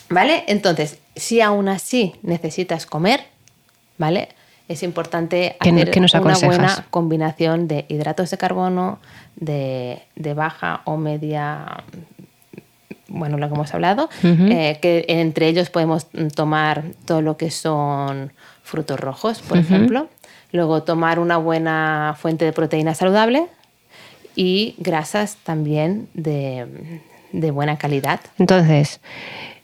¿Vale? 0.08 0.44
Entonces, 0.48 0.98
si 1.14 1.40
aún 1.40 1.68
así 1.68 2.14
necesitas 2.22 2.86
comer, 2.86 3.24
¿vale? 3.98 4.28
Es 4.68 4.82
importante 4.82 5.56
hacer 5.60 5.92
una 6.20 6.38
buena 6.38 6.86
combinación 6.90 7.68
de 7.68 7.84
hidratos 7.88 8.30
de 8.30 8.38
carbono, 8.38 8.98
de, 9.36 10.00
baja 10.34 10.80
o 10.84 10.96
media, 10.96 11.84
bueno, 13.08 13.36
lo 13.36 13.48
que 13.48 13.54
hemos 13.54 13.74
hablado, 13.74 14.08
eh, 14.22 14.78
que 14.80 15.04
entre 15.08 15.48
ellos 15.48 15.70
podemos 15.70 16.06
tomar 16.34 16.84
todo 17.04 17.20
lo 17.20 17.36
que 17.36 17.50
son 17.50 18.32
frutos 18.62 18.98
rojos, 18.98 19.42
por 19.42 19.58
ejemplo, 19.58 20.08
luego 20.52 20.82
tomar 20.82 21.18
una 21.18 21.36
buena 21.36 22.16
fuente 22.18 22.44
de 22.44 22.52
proteína 22.52 22.94
saludable 22.94 23.46
y 24.34 24.74
grasas 24.78 25.36
también 25.44 26.08
de, 26.14 27.00
de 27.32 27.50
buena 27.50 27.76
calidad. 27.76 28.20
Entonces, 28.38 29.00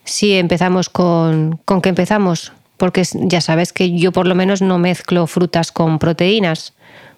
si 0.05 0.35
empezamos 0.35 0.91
con, 0.91 1.59
¿con 1.65 1.81
qué 1.81 1.89
empezamos? 1.89 2.53
Porque 2.81 3.03
ya 3.13 3.43
sabes 3.43 3.75
que 3.75 3.95
yo 3.99 4.11
por 4.11 4.27
lo 4.27 4.35
menos 4.35 4.63
no 4.63 4.79
mezclo 4.79 5.27
frutas 5.27 5.71
con 5.71 5.99
proteínas. 5.99 6.73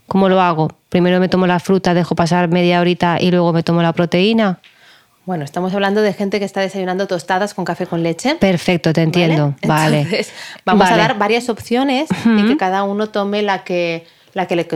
¿Cómo 0.09 0.28
lo 0.28 0.40
hago? 0.40 0.76
Primero 0.88 1.21
me 1.21 1.28
tomo 1.28 1.47
la 1.47 1.61
fruta, 1.61 1.95
dejo 1.95 2.16
pasar 2.16 2.49
media 2.49 2.81
horita 2.81 3.19
y 3.21 3.31
luego 3.31 3.52
me 3.52 3.62
tomo 3.62 3.81
la 3.81 3.92
proteína. 3.92 4.59
Bueno, 5.25 5.45
estamos 5.45 5.73
hablando 5.73 6.02
de 6.02 6.14
gente 6.14 6.40
que 6.40 6.45
está 6.45 6.61
desayunando 6.61 7.07
tostadas 7.07 7.54
con 7.54 7.64
café 7.64 7.87
con 7.87 8.02
leche. 8.02 8.35
Perfecto, 8.35 8.92
te 8.92 9.02
entiendo. 9.02 9.54
Vale. 9.64 10.00
Entonces, 10.00 10.33
vamos 10.66 10.90
a 10.90 10.97
dar 10.97 11.16
varias 11.16 11.49
opciones 11.49 12.09
y 12.26 12.45
que 12.45 12.57
cada 12.57 12.83
uno 12.83 13.11
tome 13.11 13.42
la 13.42 13.62
que 13.62 14.04
la 14.34 14.46
que, 14.46 14.56
le, 14.56 14.66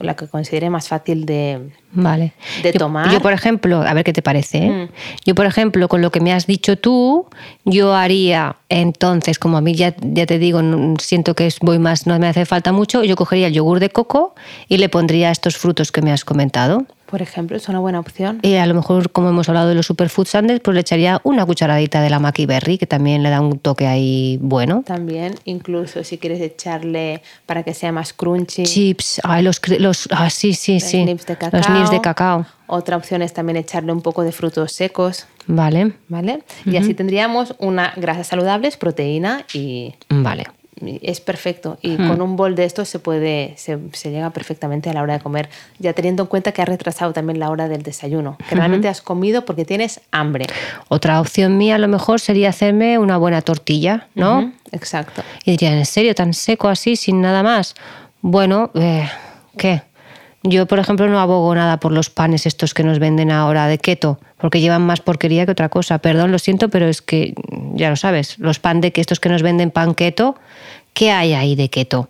la 0.00 0.16
que 0.16 0.28
considere 0.28 0.68
más 0.70 0.88
fácil 0.88 1.24
de, 1.24 1.70
vale. 1.92 2.32
de 2.62 2.72
tomar. 2.72 3.10
Yo, 3.10 3.20
por 3.20 3.32
ejemplo, 3.32 3.82
a 3.82 3.94
ver 3.94 4.04
qué 4.04 4.12
te 4.12 4.22
parece. 4.22 4.58
¿eh? 4.58 4.70
Mm. 4.70 4.88
Yo, 5.24 5.34
por 5.34 5.46
ejemplo, 5.46 5.88
con 5.88 6.02
lo 6.02 6.10
que 6.10 6.20
me 6.20 6.32
has 6.32 6.46
dicho 6.46 6.76
tú, 6.76 7.26
yo 7.64 7.94
haría 7.94 8.56
entonces, 8.68 9.38
como 9.38 9.56
a 9.56 9.60
mí 9.60 9.74
ya, 9.74 9.94
ya 10.00 10.26
te 10.26 10.38
digo, 10.38 10.60
siento 10.98 11.34
que 11.34 11.48
voy 11.62 11.78
más, 11.78 12.06
no 12.06 12.18
me 12.18 12.28
hace 12.28 12.44
falta 12.44 12.72
mucho, 12.72 13.02
yo 13.02 13.16
cogería 13.16 13.46
el 13.46 13.54
yogur 13.54 13.80
de 13.80 13.90
coco 13.90 14.34
y 14.68 14.76
le 14.76 14.88
pondría 14.88 15.30
estos 15.30 15.56
frutos 15.56 15.90
que 15.90 16.02
me 16.02 16.12
has 16.12 16.24
comentado. 16.24 16.84
Por 17.10 17.22
ejemplo, 17.22 17.56
es 17.56 17.68
una 17.70 17.78
buena 17.78 18.00
opción. 18.00 18.40
Y 18.42 18.56
a 18.56 18.66
lo 18.66 18.74
mejor, 18.74 19.10
como 19.10 19.30
hemos 19.30 19.48
hablado 19.48 19.70
de 19.70 19.74
los 19.74 19.86
superfood 19.86 20.26
sundaes, 20.26 20.60
pues 20.60 20.74
le 20.74 20.82
echaría 20.82 21.20
una 21.24 21.46
cucharadita 21.46 22.02
de 22.02 22.10
la 22.10 22.18
Maki 22.18 22.44
Berry, 22.44 22.76
que 22.76 22.86
también 22.86 23.22
le 23.22 23.30
da 23.30 23.40
un 23.40 23.58
toque 23.58 23.86
ahí 23.86 24.38
bueno. 24.42 24.82
También, 24.84 25.34
incluso 25.44 26.04
si 26.04 26.18
quieres 26.18 26.40
echarle 26.42 27.22
para 27.46 27.62
que 27.62 27.72
sea 27.72 27.92
más 27.92 28.12
crunchy. 28.12 28.64
Chips, 28.64 29.22
ay, 29.24 29.42
los, 29.42 29.60
los 29.78 30.08
ah, 30.10 30.28
sí, 30.28 30.52
sí, 30.52 30.80
sí. 30.80 31.02
Nips 31.02 31.24
de 31.24 31.36
cacao. 31.36 31.58
Los 31.58 31.70
nips 31.70 31.90
de 31.90 32.00
cacao. 32.02 32.46
Otra 32.66 32.98
opción 32.98 33.22
es 33.22 33.32
también 33.32 33.56
echarle 33.56 33.90
un 33.90 34.02
poco 34.02 34.22
de 34.22 34.32
frutos 34.32 34.72
secos. 34.72 35.26
Vale. 35.46 35.92
¿Vale? 36.08 36.42
Y 36.66 36.76
así 36.76 36.92
tendríamos 36.92 37.54
una 37.58 37.94
grasa 37.96 38.22
saludable, 38.22 38.70
proteína 38.78 39.46
y, 39.54 39.94
vale 40.10 40.44
es 41.02 41.20
perfecto. 41.20 41.78
Y 41.82 41.96
con 41.96 42.20
un 42.22 42.36
bol 42.36 42.54
de 42.54 42.64
esto 42.64 42.84
se 42.84 42.98
puede 42.98 43.54
se, 43.56 43.78
llega 44.10 44.30
perfectamente 44.30 44.90
a 44.90 44.92
la 44.92 45.02
hora 45.02 45.14
de 45.14 45.20
comer 45.20 45.48
ya 45.78 45.92
teniendo 45.92 46.24
en 46.24 46.28
cuenta 46.28 46.52
que 46.52 46.62
has 46.62 46.68
retrasado 46.68 47.12
también 47.12 47.38
la 47.38 47.50
hora 47.50 47.68
del 47.68 47.82
desayuno 47.82 48.36
que 48.48 48.54
realmente 48.54 48.88
has 48.88 49.02
comido 49.02 49.44
porque 49.44 49.64
tienes 49.64 50.00
hambre. 50.10 50.46
Otra 50.88 51.20
opción 51.20 51.58
mía 51.58 51.76
a 51.76 51.78
lo 51.78 51.88
mejor 51.88 52.20
sería 52.20 52.50
hacerme 52.50 52.98
una 52.98 53.16
buena 53.16 53.42
tortilla 53.42 54.08
no 54.14 54.52
exacto. 54.72 55.22
Y 55.44 55.52
diría 55.52 55.76
en 55.76 55.86
serio 55.86 56.14
tan 56.14 56.34
seco 56.34 56.68
así 56.68 56.96
sin 56.96 57.20
nada 57.20 57.42
más 57.42 57.74
bueno 58.20 58.70
eh, 58.74 59.08
qué 59.56 59.82
yo, 60.42 60.66
por 60.66 60.78
ejemplo, 60.78 61.08
no 61.08 61.18
abogo 61.18 61.54
nada 61.54 61.80
por 61.80 61.92
los 61.92 62.10
panes 62.10 62.46
estos 62.46 62.74
que 62.74 62.84
nos 62.84 62.98
venden 62.98 63.30
ahora 63.30 63.66
de 63.66 63.78
keto, 63.78 64.18
porque 64.38 64.60
llevan 64.60 64.82
más 64.82 65.00
porquería 65.00 65.44
que 65.44 65.52
otra 65.52 65.68
cosa. 65.68 65.98
Perdón, 65.98 66.32
lo 66.32 66.38
siento, 66.38 66.68
pero 66.68 66.86
es 66.86 67.02
que, 67.02 67.34
ya 67.74 67.90
lo 67.90 67.96
sabes, 67.96 68.38
los 68.38 68.58
pan 68.58 68.80
de 68.80 68.92
que 68.92 69.00
estos 69.00 69.20
que 69.20 69.28
nos 69.28 69.42
venden 69.42 69.70
pan 69.70 69.94
keto, 69.94 70.36
¿qué 70.94 71.10
hay 71.10 71.34
ahí 71.34 71.56
de 71.56 71.68
keto? 71.68 72.08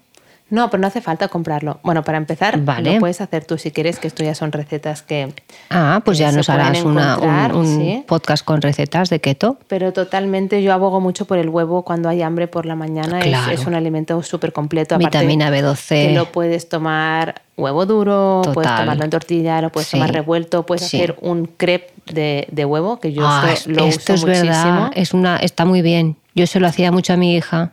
No, 0.50 0.70
pero 0.70 0.80
no 0.80 0.86
hace 0.86 1.00
falta 1.00 1.28
comprarlo. 1.28 1.78
Bueno, 1.82 2.02
para 2.02 2.18
empezar, 2.18 2.58
lo 2.58 2.98
puedes 2.98 3.20
hacer 3.20 3.44
tú 3.44 3.58
si 3.58 3.70
quieres, 3.70 3.98
que 3.98 4.08
esto 4.08 4.24
ya 4.24 4.34
son 4.34 4.52
recetas 4.52 5.02
que. 5.02 5.34
Ah, 5.70 6.00
pues 6.04 6.18
ya 6.18 6.32
nos 6.32 6.48
harás 6.48 6.82
un, 6.82 8.04
podcast 8.06 8.44
con 8.44 8.62
recetas 8.62 9.10
de 9.10 9.20
keto. 9.20 9.58
Pero 9.68 9.92
totalmente 9.92 10.62
yo 10.62 10.72
abogo 10.72 11.00
mucho 11.00 11.26
por 11.26 11.38
el 11.38 11.48
huevo 11.48 11.82
cuando 11.84 12.08
hay 12.08 12.22
hambre 12.22 12.48
por 12.48 12.66
la 12.66 12.74
mañana. 12.74 13.20
Es, 13.50 13.66
un 13.66 13.74
alimento 13.74 14.22
súper 14.22 14.52
completo. 14.52 14.96
Vitamina 14.96 15.50
B12. 15.50 15.88
Que 15.88 16.12
lo 16.14 16.32
puedes 16.32 16.68
tomar 16.68 17.42
huevo 17.56 17.86
duro, 17.86 18.42
puedes 18.54 18.74
tomarlo 18.74 19.04
en 19.04 19.10
tortilla, 19.10 19.60
lo 19.60 19.70
puedes 19.70 19.90
tomar 19.90 20.12
revuelto, 20.12 20.64
puedes 20.64 20.84
hacer 20.84 21.16
un 21.20 21.46
crepe 21.46 21.92
de, 22.06 22.64
huevo, 22.64 23.00
que 23.00 23.12
yo 23.12 23.22
ah, 23.26 23.54
lo 23.66 23.84
esto 23.84 24.14
uso 24.14 24.14
es 24.14 24.24
muchísimo. 24.24 24.44
Verdad, 24.44 24.90
es 24.94 25.12
una, 25.12 25.36
está 25.36 25.64
muy 25.64 25.82
bien. 25.82 26.16
Yo 26.34 26.46
se 26.46 26.60
lo 26.60 26.68
hacía 26.68 26.92
mucho 26.92 27.12
a 27.12 27.16
mi 27.16 27.34
hija. 27.34 27.72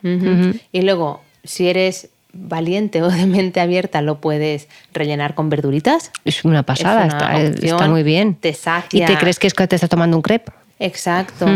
Y 0.72 0.82
luego, 0.82 1.22
si 1.44 1.70
eres 1.70 2.10
valiente 2.36 3.02
o 3.02 3.10
de 3.12 3.26
mente 3.26 3.60
abierta 3.60 4.02
lo 4.02 4.20
puedes 4.22 4.68
rellenar 4.94 5.34
con 5.36 5.50
verduritas. 5.50 6.12
Es 6.26 6.46
una 6.46 6.64
pasada, 6.64 7.08
está, 7.38 7.88
muy 7.88 8.04
bien. 8.04 8.36
Te 8.36 8.54
sacia. 8.54 9.04
¿Y 9.04 9.08
te 9.08 9.18
crees 9.18 9.40
que 9.40 9.48
es 9.48 9.54
que 9.54 9.68
te 9.68 9.76
estás 9.76 9.90
tomando 9.90 10.18
un 10.18 10.24
crepe? 10.24 10.52
Exacto. 10.80 11.48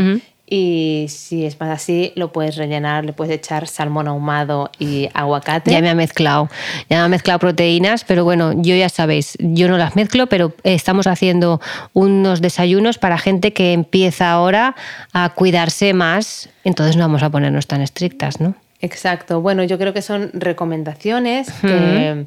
Y 0.52 1.06
si 1.10 1.46
es 1.46 1.60
más 1.60 1.70
así, 1.70 2.12
lo 2.16 2.32
puedes 2.32 2.56
rellenar, 2.56 3.06
le 3.06 3.14
puedes 3.14 3.32
echar 3.32 3.68
salmón 3.68 4.08
ahumado 4.08 4.72
y 4.80 5.08
aguacate. 5.14 5.70
Ya 5.70 5.80
me 5.80 5.92
ha 5.92 5.96
mezclado, 5.96 6.50
ya 6.90 6.98
me 6.98 7.04
ha 7.04 7.08
mezclado 7.08 7.38
proteínas, 7.38 8.04
pero 8.04 8.24
bueno, 8.24 8.54
yo 8.56 8.76
ya 8.76 8.90
sabéis, 8.90 9.38
yo 9.40 9.68
no 9.68 9.78
las 9.78 9.96
mezclo, 9.96 10.26
pero 10.26 10.56
estamos 10.64 11.06
haciendo 11.06 11.62
unos 11.94 12.42
desayunos 12.42 12.98
para 12.98 13.20
gente 13.20 13.54
que 13.54 13.74
empieza 13.74 14.32
ahora 14.32 14.76
a 15.14 15.30
cuidarse 15.36 15.94
más, 15.94 16.50
entonces 16.64 16.96
no 16.96 17.04
vamos 17.04 17.22
a 17.22 17.30
ponernos 17.30 17.68
tan 17.68 17.82
estrictas, 17.82 18.42
¿no? 18.42 18.56
Exacto. 18.82 19.42
Bueno, 19.42 19.64
yo 19.64 19.78
creo 19.78 19.94
que 19.94 20.02
son 20.02 20.32
recomendaciones 20.34 21.52
que 21.62 22.26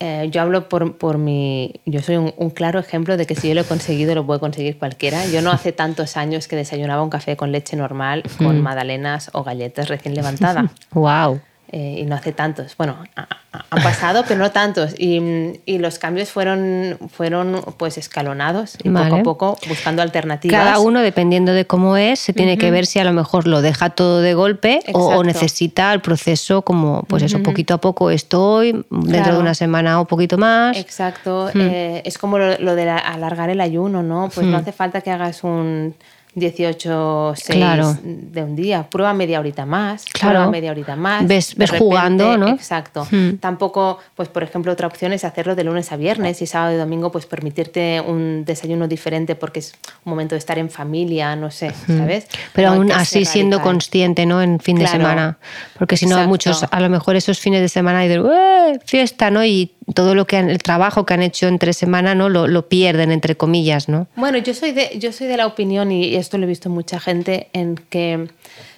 eh, 0.00 0.28
yo 0.30 0.42
hablo 0.42 0.68
por, 0.68 0.96
por 0.96 1.18
mi... 1.18 1.80
Yo 1.84 2.00
soy 2.00 2.16
un, 2.16 2.50
claro 2.50 2.78
ejemplo 2.78 3.16
de 3.16 3.26
que 3.26 3.34
si 3.34 3.48
yo 3.48 3.54
lo 3.54 3.62
he 3.62 3.64
conseguido, 3.64 4.14
lo 4.14 4.26
puede 4.26 4.40
conseguir 4.40 4.78
cualquiera. 4.78 5.26
Yo 5.26 5.42
no 5.42 5.50
hace 5.50 5.72
tantos 5.72 6.16
años 6.16 6.46
que 6.46 6.56
desayunaba 6.56 7.02
un 7.02 7.10
café 7.10 7.36
con 7.36 7.52
leche 7.52 7.76
normal, 7.76 8.22
con 8.38 8.60
magdalenas 8.60 9.30
o 9.32 9.42
galletas 9.44 9.88
recién 9.88 10.14
levantada. 10.14 10.70
¡Wow! 10.92 11.40
Eh, 11.72 12.00
y 12.00 12.04
no 12.04 12.14
hace 12.14 12.32
tantos. 12.32 12.76
Bueno, 12.76 12.96
han 13.52 13.82
pasado, 13.82 14.24
pero 14.28 14.38
no 14.38 14.52
tantos. 14.52 14.94
Y, 14.98 15.60
y, 15.64 15.78
los 15.78 15.98
cambios 15.98 16.30
fueron, 16.30 16.98
fueron 17.10 17.62
pues 17.78 17.98
escalonados 17.98 18.76
y 18.84 18.90
poco 18.90 19.16
a 19.16 19.22
poco 19.22 19.58
buscando 19.68 20.02
alternativas. 20.02 20.62
Cada 20.62 20.78
uno, 20.78 21.00
dependiendo 21.00 21.52
de 21.52 21.66
cómo 21.66 21.96
es, 21.96 22.20
se 22.20 22.32
tiene 22.32 22.58
que 22.58 22.70
ver 22.70 22.86
si 22.86 23.00
a 23.00 23.04
lo 23.04 23.12
mejor 23.12 23.48
lo 23.48 23.60
deja 23.62 23.90
todo 23.90 24.20
de 24.20 24.34
golpe 24.34 24.80
o, 24.92 25.24
necesita 25.24 25.92
el 25.92 26.00
proceso 26.00 26.62
como, 26.62 27.02
pues 27.08 27.22
eso, 27.24 27.42
poquito 27.42 27.74
a 27.74 27.78
poco 27.78 28.10
estoy, 28.10 28.84
dentro 28.90 29.34
de 29.34 29.40
una 29.40 29.54
semana 29.54 30.00
o 30.00 30.04
poquito 30.04 30.38
más. 30.38 30.76
Exacto. 30.76 31.50
Eh, 31.54 32.02
es 32.04 32.18
como 32.18 32.38
lo, 32.38 32.76
de 32.76 32.90
alargar 32.90 33.50
el 33.50 33.60
ayuno, 33.60 34.02
¿no? 34.02 34.30
Pues 34.32 34.46
no 34.46 34.58
hace 34.58 34.72
falta 34.72 35.00
que 35.00 35.10
hagas 35.10 35.42
un 35.42 35.94
18, 36.34 37.34
6 37.36 37.64
de 38.02 38.42
un 38.42 38.56
día. 38.56 38.88
Prueba 38.90 39.14
media 39.14 39.38
horita 39.38 39.64
más, 39.66 40.04
claro. 40.04 40.34
prueba 40.34 40.50
media 40.50 40.70
horita 40.72 40.96
más. 40.96 41.26
Ves, 41.26 41.54
ves 41.54 41.70
jugando, 41.70 42.36
¿no? 42.36 42.48
Exacto. 42.48 43.06
Hmm. 43.10 43.36
Tampoco, 43.36 43.98
pues 44.14 44.28
por 44.28 44.42
ejemplo, 44.42 44.72
otra 44.72 44.86
opción 44.86 45.12
es 45.12 45.24
hacerlo 45.24 45.54
de 45.54 45.64
lunes 45.64 45.92
a 45.92 45.96
viernes 45.96 46.42
y 46.42 46.46
sábado 46.46 46.74
y 46.74 46.78
domingo, 46.78 47.12
pues 47.12 47.26
permitirte 47.26 48.00
un 48.00 48.44
desayuno 48.44 48.88
diferente 48.88 49.34
porque 49.34 49.60
es 49.60 49.74
un 50.04 50.10
momento 50.10 50.34
de 50.34 50.38
estar 50.38 50.58
en 50.58 50.70
familia, 50.70 51.36
no 51.36 51.50
sé, 51.50 51.70
hmm. 51.70 51.98
¿sabes? 51.98 52.26
Pero 52.52 52.70
aún 52.70 52.90
así 52.90 53.24
siendo 53.24 53.62
consciente, 53.62 54.26
¿no? 54.26 54.42
En 54.42 54.58
fin 54.58 54.78
de 54.78 54.86
semana. 54.86 55.38
Porque 55.78 55.96
si 55.96 56.06
no, 56.06 56.26
muchos, 56.26 56.64
a 56.70 56.80
lo 56.80 56.88
mejor 56.88 57.16
esos 57.16 57.38
fines 57.38 57.60
de 57.60 57.68
semana 57.68 58.02
dicen, 58.02 58.24
fiesta, 58.84 59.30
¿no? 59.30 59.44
Y 59.44 59.74
todo 59.92 60.14
lo 60.14 60.26
que 60.26 60.38
el 60.38 60.58
trabajo 60.58 61.04
que 61.04 61.14
han 61.14 61.22
hecho 61.22 61.46
entre 61.46 61.72
semana 61.74 62.14
no 62.14 62.28
lo, 62.28 62.46
lo, 62.46 62.68
pierden 62.68 63.10
entre 63.12 63.36
comillas 63.36 63.88
no 63.88 64.06
bueno 64.16 64.38
yo 64.38 64.54
soy 64.54 64.72
de 64.72 64.98
yo 64.98 65.12
soy 65.12 65.26
de 65.26 65.36
la 65.36 65.46
opinión 65.46 65.92
y 65.92 66.14
esto 66.24 66.38
lo 66.38 66.44
he 66.44 66.48
visto 66.48 66.70
mucha 66.70 66.98
gente 66.98 67.48
en 67.52 67.76
que 67.76 68.28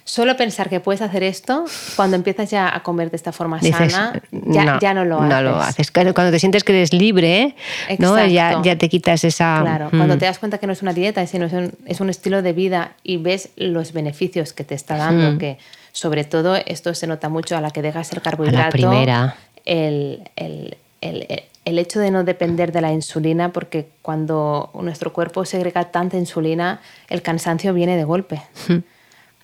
solo 0.03 0.37
pensar 0.37 0.69
que 0.69 0.79
puedes 0.79 1.01
hacer 1.01 1.23
esto 1.23 1.65
cuando 1.95 2.15
empiezas 2.15 2.49
ya 2.49 2.73
a 2.73 2.83
comer 2.83 3.09
de 3.09 3.17
esta 3.17 3.31
forma 3.31 3.61
sana 3.61 4.21
ya 4.31 4.65
no, 4.65 4.79
ya 4.79 4.93
no 4.93 5.05
lo 5.05 5.19
haces 5.19 5.29
no 5.29 5.41
lo 5.41 5.59
haces 5.59 5.91
cuando 5.91 6.31
te 6.31 6.39
sientes 6.39 6.63
que 6.63 6.73
eres 6.73 6.93
libre 6.93 7.55
no 7.97 8.25
ya, 8.25 8.61
ya 8.61 8.77
te 8.77 8.89
quitas 8.89 9.23
esa 9.23 9.59
claro 9.61 9.89
cuando 9.89 10.15
mm. 10.15 10.19
te 10.19 10.25
das 10.25 10.39
cuenta 10.39 10.57
que 10.57 10.67
no 10.67 10.73
es 10.73 10.81
una 10.81 10.93
dieta 10.93 11.25
sino 11.27 11.45
es 11.45 11.53
un, 11.53 11.73
es 11.85 11.99
un 11.99 12.09
estilo 12.09 12.41
de 12.41 12.53
vida 12.53 12.91
y 13.03 13.17
ves 13.17 13.49
los 13.55 13.93
beneficios 13.93 14.53
que 14.53 14.63
te 14.63 14.75
está 14.75 14.97
dando 14.97 15.33
mm. 15.33 15.37
que 15.39 15.57
sobre 15.91 16.23
todo 16.23 16.55
esto 16.55 16.93
se 16.93 17.07
nota 17.07 17.29
mucho 17.29 17.57
a 17.57 17.61
la 17.61 17.71
que 17.71 17.81
dejas 17.81 18.11
el 18.13 18.21
carbohidrato 18.21 18.77
la 18.77 18.89
primera. 18.89 19.35
el, 19.65 20.29
el 20.35 20.77
el, 21.01 21.43
hecho 21.79 21.99
de 21.99 22.11
no 22.11 22.23
depender 22.23 22.71
de 22.71 22.81
la 22.81 22.93
insulina, 22.93 23.51
porque 23.51 23.89
cuando 24.01 24.69
nuestro 24.73 25.11
cuerpo 25.11 25.43
segrega 25.45 25.91
tanta 25.91 26.17
insulina, 26.17 26.79
el 27.09 27.21
cansancio 27.21 27.73
viene 27.73 27.97
de 27.97 28.03
golpe. 28.03 28.41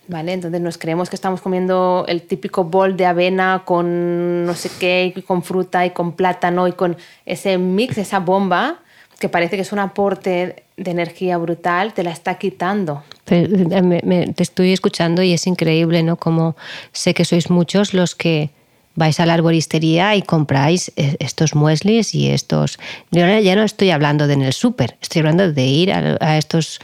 ¿Vale? 0.08 0.34
Entonces 0.34 0.60
nos 0.62 0.78
creemos 0.78 1.10
que 1.10 1.16
estamos 1.16 1.42
comiendo 1.42 2.06
el 2.08 2.24
típico 2.24 2.66
bol 2.66 2.98
de 2.98 3.06
avena 3.06 3.64
con 3.66 4.46
no 4.46 4.54
sé 4.54 4.70
qué, 4.80 5.14
y 5.16 5.22
con 5.22 5.44
fruta 5.44 5.86
y 5.86 5.92
con 5.92 6.14
plátano 6.14 6.68
y 6.68 6.74
con 6.74 6.98
ese 7.26 7.58
mix, 7.58 7.98
esa 7.98 8.20
bomba, 8.20 8.80
que 9.20 9.30
parece 9.30 9.56
que 9.56 9.62
es 9.62 9.72
un 9.72 9.80
aporte 9.80 10.64
de 10.76 10.92
energía 10.92 11.38
brutal, 11.38 11.94
te 11.94 12.04
la 12.04 12.12
está 12.12 12.36
quitando. 12.36 13.04
te 13.26 14.44
estoy 14.44 14.74
escuchando 14.74 15.24
y 15.24 15.34
es 15.34 15.48
increíble, 15.48 16.04
¿no? 16.04 16.18
Como 16.18 16.56
sé 16.92 17.14
que 17.14 17.26
sois 17.26 17.50
muchos 17.50 17.94
los 17.94 18.16
que 18.16 18.50
vais 18.96 19.20
a 19.20 19.26
la 19.26 19.34
arboristería 19.34 20.16
y 20.16 20.22
compráis 20.22 20.92
eh, 20.96 21.16
estos 21.20 21.56
mueslis 21.56 22.14
y 22.14 22.30
estos... 22.30 22.78
Yo 23.12 23.26
ya 23.40 23.56
no 23.56 23.64
estoy 23.64 23.90
hablando 23.90 24.28
de 24.28 24.34
en 24.34 24.42
el 24.42 24.54
súper, 24.54 24.98
estoy 25.02 25.20
hablando 25.20 25.52
de 25.52 25.66
ir 25.66 25.92
a, 25.92 26.38
estos, 26.38 26.80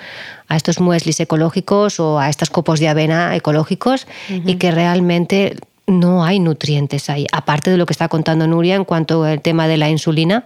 a 0.47 0.55
estos 0.55 0.79
mueslis 0.79 1.19
ecológicos 1.19 1.99
o 1.99 2.19
a 2.19 2.29
estos 2.29 2.49
copos 2.49 2.79
de 2.79 2.87
avena 2.87 3.35
ecológicos 3.35 4.07
y 4.29 4.55
que 4.55 4.71
realmente 4.71 5.55
no 5.87 6.23
hay 6.23 6.39
nutrientes 6.39 7.09
ahí, 7.09 7.25
aparte 7.31 7.71
de 7.71 7.77
lo 7.77 7.85
que 7.85 7.93
está 7.93 8.07
contando 8.07 8.45
Nuria 8.45 8.75
en 8.75 8.85
cuanto 8.85 9.23
al 9.23 9.41
tema 9.41 9.67
de 9.67 9.77
la 9.77 9.89
insulina 9.89 10.45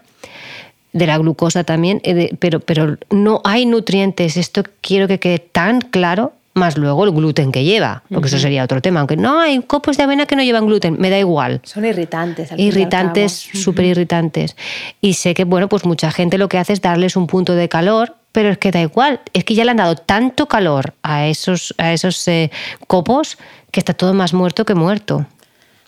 de 0.93 1.08
la 1.08 1.17
glucosa 1.17 1.63
también, 1.63 2.00
eh, 2.03 2.36
pero, 2.39 2.60
pero 2.60 2.98
no 3.10 3.41
hay 3.43 3.65
nutrientes. 3.65 4.38
Esto 4.38 4.63
quiero 4.79 5.08
que 5.08 5.20
quede 5.20 5.39
tan 5.39 5.82
claro 5.82 6.34
más 6.53 6.77
luego 6.77 7.03
el 7.05 7.12
gluten 7.12 7.51
que 7.51 7.63
lleva, 7.63 8.03
porque 8.10 8.27
eso 8.27 8.38
sería 8.38 8.63
otro 8.63 8.81
tema. 8.81 9.00
Aunque 9.00 9.17
no, 9.17 9.39
hay 9.39 9.62
copos 9.62 9.98
de 9.98 10.03
avena 10.03 10.25
que 10.25 10.36
no 10.36 10.43
llevan 10.43 10.67
gluten, 10.67 10.98
me 11.00 11.10
da 11.10 11.17
igual. 11.17 11.62
Son 11.63 11.83
irritantes. 11.83 12.51
irritantes, 12.57 13.31
súper 13.31 13.86
irritantes. 13.86 14.55
Y 15.01 15.13
sé 15.13 15.33
que, 15.33 15.45
bueno, 15.45 15.67
pues 15.67 15.86
mucha 15.86 16.12
gente 16.12 16.38
lo 16.38 16.50
que 16.50 16.57
hace 16.57 16.74
es 16.74 16.81
darles 16.81 17.15
un 17.15 17.27
punto 17.27 17.55
de 17.55 17.69
calor, 17.69 18.15
pero 18.31 18.50
es 18.50 18.57
que 18.57 18.72
da 18.72 18.81
igual, 18.81 19.22
es 19.33 19.43
que 19.43 19.55
ya 19.55 19.63
le 19.63 19.72
han 19.72 19.77
dado 19.77 19.95
tanto 19.95 20.48
calor 20.48 20.93
a 21.03 21.27
esos, 21.27 21.74
a 21.77 21.93
esos 21.93 22.27
eh, 22.27 22.51
copos 22.88 23.38
que 23.72 23.79
está 23.79 23.93
todo 23.93 24.13
más 24.13 24.33
muerto 24.33 24.65
que 24.65 24.75
muerto. 24.75 25.25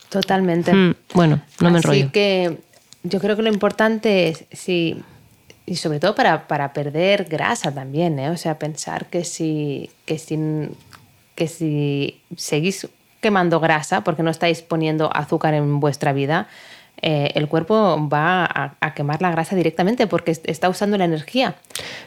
Totalmente. 0.08 0.72
Mm, 0.72 0.94
bueno, 1.14 1.40
no 1.60 1.70
me 1.70 1.78
enrollo. 1.78 2.04
Así 2.04 2.12
que 2.12 2.58
yo 3.02 3.20
creo 3.20 3.36
que 3.36 3.42
lo 3.42 3.52
importante 3.52 4.28
es, 4.28 4.44
si 4.52 4.96
y 5.66 5.76
sobre 5.76 5.98
todo 5.98 6.14
para, 6.14 6.46
para 6.46 6.72
perder 6.72 7.24
grasa 7.24 7.72
también, 7.72 8.18
¿eh? 8.20 8.30
O 8.30 8.36
sea, 8.36 8.58
pensar 8.58 9.06
que 9.06 9.24
si, 9.24 9.90
que, 10.04 10.18
si, 10.18 10.38
que 11.34 11.48
si 11.48 12.20
seguís 12.36 12.88
quemando 13.20 13.58
grasa 13.58 14.02
porque 14.02 14.22
no 14.22 14.30
estáis 14.30 14.62
poniendo 14.62 15.10
azúcar 15.14 15.54
en 15.54 15.80
vuestra 15.80 16.12
vida, 16.12 16.46
eh, 17.02 17.32
el 17.34 17.48
cuerpo 17.48 18.08
va 18.08 18.72
a, 18.80 18.94
quemar 18.94 19.20
la 19.20 19.30
grasa 19.30 19.54
directamente 19.54 20.06
porque 20.06 20.30
está 20.44 20.68
usando 20.68 20.96
la 20.96 21.04
energía. 21.04 21.56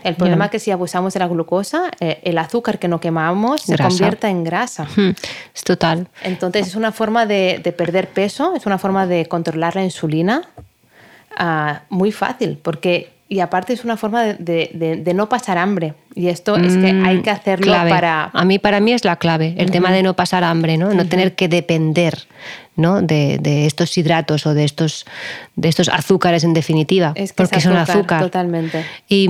El 0.03 0.15
problema 0.15 0.45
es 0.45 0.51
que 0.51 0.59
si 0.59 0.71
abusamos 0.71 1.13
de 1.13 1.19
la 1.19 1.27
glucosa, 1.27 1.91
eh, 1.99 2.21
el 2.23 2.37
azúcar 2.37 2.79
que 2.79 2.87
no 2.87 2.99
quemamos 2.99 3.61
se 3.61 3.77
convierta 3.77 4.29
en 4.29 4.43
grasa. 4.43 4.87
Es 5.53 5.63
total. 5.63 6.07
Entonces 6.23 6.67
es 6.67 6.75
una 6.75 6.91
forma 6.91 7.25
de, 7.25 7.59
de, 7.61 7.71
perder 7.71 8.07
peso, 8.07 8.55
es 8.55 8.65
una 8.65 8.77
forma 8.77 9.05
de 9.05 9.27
controlar 9.27 9.75
la 9.75 9.83
insulina 9.83 10.43
uh, 11.39 11.73
muy 11.89 12.11
fácil 12.11 12.57
porque 12.57 13.18
y 13.29 13.41
aparte 13.41 13.73
es 13.73 13.85
una 13.85 13.95
forma 13.95 14.23
de, 14.23 15.13
no 15.15 15.29
pasar 15.29 15.59
hambre. 15.59 15.93
Y 16.15 16.27
esto 16.29 16.57
es 16.57 16.75
que 16.75 16.87
hay 16.87 17.19
mm, 17.19 17.21
que 17.21 17.29
hacerlo 17.29 17.71
para... 17.71 18.31
A 18.33 18.43
mí, 18.43 18.57
para 18.57 18.79
mí 18.79 18.91
es 18.91 19.05
la 19.05 19.17
clave, 19.17 19.53
el 19.57 19.69
tema 19.69 19.91
de 19.91 20.01
no 20.01 20.15
pasar 20.15 20.43
hambre, 20.43 20.77
¿no? 20.77 20.93
No 20.95 21.05
tener 21.05 21.35
que 21.35 21.47
depender 21.47 22.27
¿no? 22.75 23.01
De, 23.01 23.65
estos 23.65 23.95
hidratos 23.97 24.47
o 24.47 24.53
de 24.53 24.63
estos, 24.63 25.05
de 25.55 25.69
estos 25.69 25.89
azúcares 25.89 26.43
en 26.43 26.53
definitiva, 26.53 27.11
es 27.15 27.33
que 27.33 27.43
porque 27.43 27.61
son 27.61 27.75
azúcar. 27.75 28.21
Totalmente. 28.21 28.83
Y, 29.07 29.29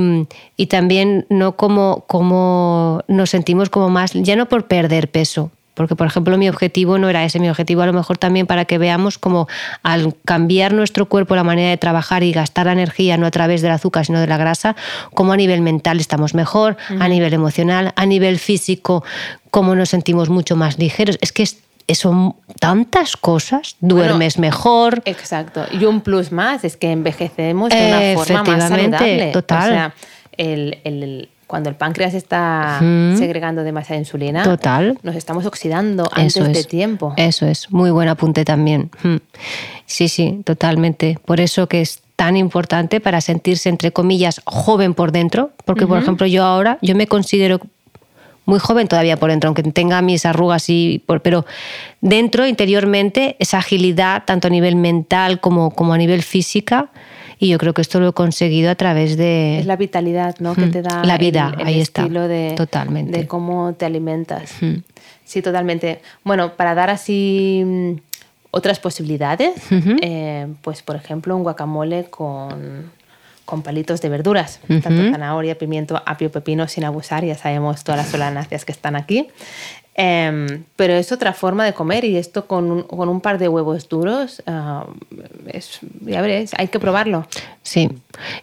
y, 0.56 0.68
también 0.68 1.26
no 1.30 1.58
como, 1.58 2.06
como 2.08 3.04
nos 3.08 3.32
sentimos 3.32 3.70
como 3.70 3.90
más, 3.90 4.14
ya 4.14 4.36
no 4.36 4.48
por 4.48 4.68
perder 4.68 5.10
peso, 5.10 5.52
porque, 5.80 5.96
por 5.96 6.08
ejemplo, 6.08 6.38
mi 6.38 6.50
objetivo 6.50 6.98
no 6.98 7.08
era 7.08 7.24
ese, 7.24 7.40
mi 7.40 7.50
objetivo 7.50 7.84
a 7.84 7.86
lo 7.86 7.94
mejor 7.94 8.18
también 8.18 8.46
para 8.46 8.66
que 8.66 8.78
veamos 8.78 9.18
como 9.18 9.48
al 9.82 10.14
cambiar 10.26 10.74
nuestro 10.74 11.06
cuerpo 11.06 11.38
la 11.38 11.46
manera 11.46 11.70
de 11.70 11.78
trabajar 11.78 12.22
y 12.22 12.34
gastar 12.34 12.66
la 12.66 12.74
energía 12.74 13.16
no 13.16 13.26
a 13.26 13.32
través 13.32 13.62
del 13.62 13.72
azúcar, 13.72 14.06
sino 14.06 14.20
de 14.20 14.28
la 14.28 14.36
grasa, 14.36 14.76
como 15.14 15.32
a 15.32 15.38
nivel 15.38 15.62
mental 15.62 16.02
estamos 16.02 16.34
mejor, 16.34 16.76
a 17.00 17.08
nivel 17.08 17.34
emocional, 17.34 17.94
a 17.96 18.06
nivel 18.06 18.40
físico, 18.40 19.06
como 19.52 19.74
nos 19.74 19.88
sentimos 19.88 20.28
mucho 20.28 20.58
más 20.58 20.78
ligeros. 20.78 21.18
Es 21.22 21.32
que 21.32 21.48
son 21.96 22.36
tantas 22.60 23.16
cosas, 23.16 23.78
duermes 23.80 24.38
mejor. 24.38 25.02
Exacto. 25.06 25.66
Y 25.72 25.86
un 25.86 26.02
plus 26.02 26.34
más 26.34 26.66
es 26.66 26.76
que 26.76 26.92
envejecemos 26.92 27.70
de 27.70 27.88
una 27.88 28.22
forma 28.22 28.44
más 28.44 28.68
saludable. 28.68 29.32
Total. 29.32 29.72
O 29.72 29.74
sea, 29.74 29.94
el 30.36 31.30
cuando 31.50 31.68
el 31.72 31.76
páncreas 31.76 32.14
está 32.14 32.78
segregando 33.18 33.64
demasiada 33.64 33.98
insulina, 33.98 34.44
Total. 34.44 35.00
nos 35.02 35.16
estamos 35.16 35.48
oxidando 35.48 36.08
antes 36.14 36.54
de 36.54 36.64
tiempo. 36.64 37.16
Eso 37.18 37.48
es, 37.48 37.72
muy 37.72 37.90
buen 37.90 38.08
apunte 38.08 38.46
también. 38.46 38.92
Sí, 39.88 40.10
sí, 40.10 40.44
totalmente. 40.46 41.18
Por 41.26 41.40
eso 41.40 41.66
que 41.66 41.82
es 41.82 42.04
tan 42.16 42.38
importante 42.38 43.02
para 43.02 43.20
sentirse, 43.20 43.68
entre 43.68 43.92
comillas, 43.92 44.42
joven 44.46 44.94
por 44.94 45.12
dentro, 45.12 45.50
porque, 45.66 45.88
por 45.88 45.98
ejemplo, 45.98 46.28
yo 46.28 46.44
ahora, 46.44 46.78
yo 46.84 46.94
me 46.94 47.08
considero 47.08 47.60
muy 48.46 48.60
joven 48.60 48.88
todavía 48.88 49.18
por 49.18 49.32
dentro, 49.32 49.48
aunque 49.48 49.64
tenga 49.64 50.04
mis 50.04 50.28
arrugas 50.28 50.70
y 50.70 51.04
pero 51.24 51.48
dentro 52.00 52.46
interiormente 52.46 53.38
esa 53.40 53.58
agilidad 53.58 54.22
tanto 54.24 54.50
a 54.50 54.52
nivel 54.52 54.76
mental 54.76 55.40
como, 55.40 55.72
como 55.72 55.94
a 55.94 55.98
nivel 55.98 56.22
física 56.22 56.90
y 57.40 57.48
yo 57.48 57.58
creo 57.58 57.74
que 57.74 57.82
esto 57.82 58.02
lo 58.02 58.10
he 58.10 58.14
conseguido 58.14 58.70
a 58.70 58.76
través 58.76 59.16
de... 59.16 59.60
Es 59.60 59.66
la 59.66 59.78
vitalidad 59.78 60.36
¿no? 60.40 60.56
que 60.56 60.68
te 60.68 60.82
da 60.82 61.06
la 61.06 61.18
vida, 61.18 61.56
el, 61.58 61.68
ahí 61.68 61.80
estilo 61.80 62.28
de, 62.28 62.54
totalmente. 62.58 63.18
de 63.18 63.28
cómo 63.28 63.74
te 63.74 63.86
alimentas. 63.86 64.52
Sí, 65.24 65.42
totalmente. 65.42 66.02
Bueno, 66.26 66.54
para 66.58 66.76
dar 66.76 66.90
así 66.90 67.64
mm, 67.66 67.92
otras 68.52 68.80
posibilidades, 68.80 69.54
eh, 70.02 70.48
pues 70.62 70.82
por 70.82 70.98
ejemplo 70.98 71.34
un 71.34 71.44
guacamole 71.44 72.06
con, 72.10 72.92
con 73.46 73.62
palitos 73.62 74.02
de 74.02 74.10
verduras, 74.10 74.60
tanto 74.68 75.10
zanahoria, 75.10 75.58
pimiento, 75.58 76.02
apio, 76.06 76.30
pepino, 76.30 76.68
sin 76.68 76.84
abusar, 76.84 77.24
ya 77.24 77.36
sabemos 77.36 77.86
todas 77.86 78.02
las 78.02 78.10
solanáceas 78.10 78.66
que 78.66 78.74
están 78.74 78.98
aquí. 78.98 79.28
Em, 80.02 80.64
pero 80.78 80.94
es 80.94 81.12
otra 81.12 81.34
forma 81.34 81.66
de 81.66 81.74
comer 81.74 82.06
y 82.06 82.16
esto 82.16 82.48
con 82.48 82.72
un, 82.72 82.84
con 82.84 83.10
un 83.10 83.20
par 83.20 83.38
de 83.38 83.50
huevos 83.50 83.90
duros, 83.90 84.42
es, 85.52 85.80
ya 86.06 86.22
veréis, 86.22 86.52
hay 86.58 86.70
que 86.70 86.80
probarlo. 86.80 87.28
Sí, 87.64 87.90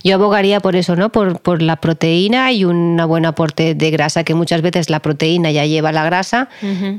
yo 0.05 0.17
abogaría 0.17 0.61
por 0.61 0.77
eso, 0.77 0.97
¿no? 0.97 1.11
Por, 1.11 1.41
por, 1.41 1.63
la 1.63 1.77
proteína 1.77 2.53
y 2.53 2.67
un 2.67 3.01
buen 3.09 3.25
aporte 3.25 3.75
de 3.75 3.91
grasa, 3.91 4.23
que 4.23 4.35
muchas 4.35 4.61
veces 4.61 4.91
la 4.91 5.01
proteína 5.01 5.51
ya 5.51 5.65
lleva 5.65 5.93
la 5.93 6.05
grasa, 6.05 6.51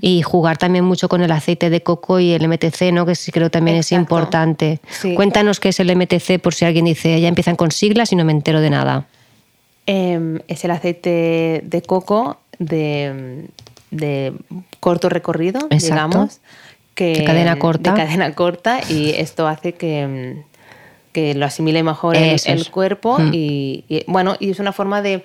y 0.02 0.24
jugar 0.24 0.58
también 0.58 0.86
mucho 0.86 1.08
con 1.08 1.22
el 1.22 1.32
aceite 1.32 1.70
de 1.70 1.84
coco 1.84 2.20
y 2.20 2.32
el 2.32 2.48
MTC, 2.48 2.92
¿no? 2.92 3.06
Que 3.06 3.14
sí 3.14 3.32
creo 3.32 3.52
también 3.52 3.78
es 3.78 3.92
importante. 3.92 4.80
Cuéntanos 5.16 5.60
qué 5.60 5.70
es 5.70 5.80
el 5.80 5.96
MTC 5.96 6.40
por 6.42 6.56
si 6.56 6.66
alguien 6.66 6.86
dice, 6.86 7.22
ya 7.22 7.28
empiezan 7.28 7.58
con 7.58 7.70
siglas 7.70 8.12
y 8.12 8.16
no 8.16 8.26
me 8.26 8.32
entero 8.32 8.60
de 8.60 8.72
nada. 8.72 9.06
Em, 9.86 10.40
es 10.48 10.66
el 10.66 10.72
aceite 10.72 11.62
de 11.64 11.82
coco 11.84 12.40
de 12.58 13.46
de 13.92 14.34
corto 14.80 15.10
recorrido, 15.10 15.68
digamos. 15.70 16.40
Que, 16.96 17.14
de 17.14 17.24
cadena 17.24 17.60
corta. 17.60 17.94
De 17.94 17.98
cadena 17.98 18.34
corta 18.34 18.80
y 18.90 19.12
esto 19.12 19.48
hace 19.48 19.74
que, 19.74 20.44
que 21.12 21.36
lo 21.36 21.46
asimile 21.46 21.84
mejor 21.84 22.16
el, 22.16 22.70
cuerpo 22.72 23.20
mm. 23.20 23.30
y, 23.34 24.04
bueno, 24.08 24.36
y 24.40 24.50
es 24.50 24.60
una 24.60 24.72
forma 24.72 25.02
de, 25.02 25.24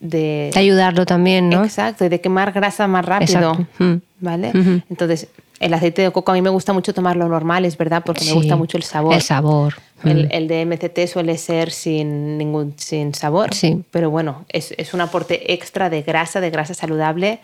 de, 0.00 0.50
ayudarlo 0.54 1.06
también, 1.06 1.48
¿no? 1.48 1.64
Exacto, 1.64 2.08
de 2.08 2.20
quemar 2.20 2.52
grasa 2.52 2.86
más 2.86 3.04
rápido, 3.04 3.66
mm. 3.78 3.94
¿vale? 4.20 4.52
Entonces, 4.90 5.28
el 5.58 5.72
aceite 5.72 6.02
de 6.02 6.10
coco 6.10 6.32
a 6.32 6.34
mí 6.34 6.42
me 6.42 6.50
gusta 6.50 6.74
mucho 6.74 6.92
tomarlo 6.92 7.26
normal, 7.28 7.64
es 7.64 7.78
verdad, 7.78 8.02
porque 8.04 8.24
me 8.26 8.32
gusta 8.32 8.56
mucho 8.56 8.76
el 8.76 8.82
sabor. 8.82 9.14
El 9.14 9.22
sabor. 9.22 9.74
El, 10.04 10.28
el, 10.30 10.48
de 10.48 10.66
MCT 10.66 11.10
suele 11.10 11.38
ser 11.38 11.70
sin 11.70 12.36
ningún 12.36 12.74
sin 12.76 13.14
sabor, 13.14 13.54
sí. 13.54 13.82
pero 13.90 14.10
bueno, 14.10 14.44
es, 14.50 14.74
es 14.76 14.92
un 14.92 15.00
aporte 15.00 15.54
extra 15.54 15.88
de 15.88 16.02
grasa, 16.02 16.40
de 16.40 16.50
grasa 16.50 16.74
saludable 16.74 17.40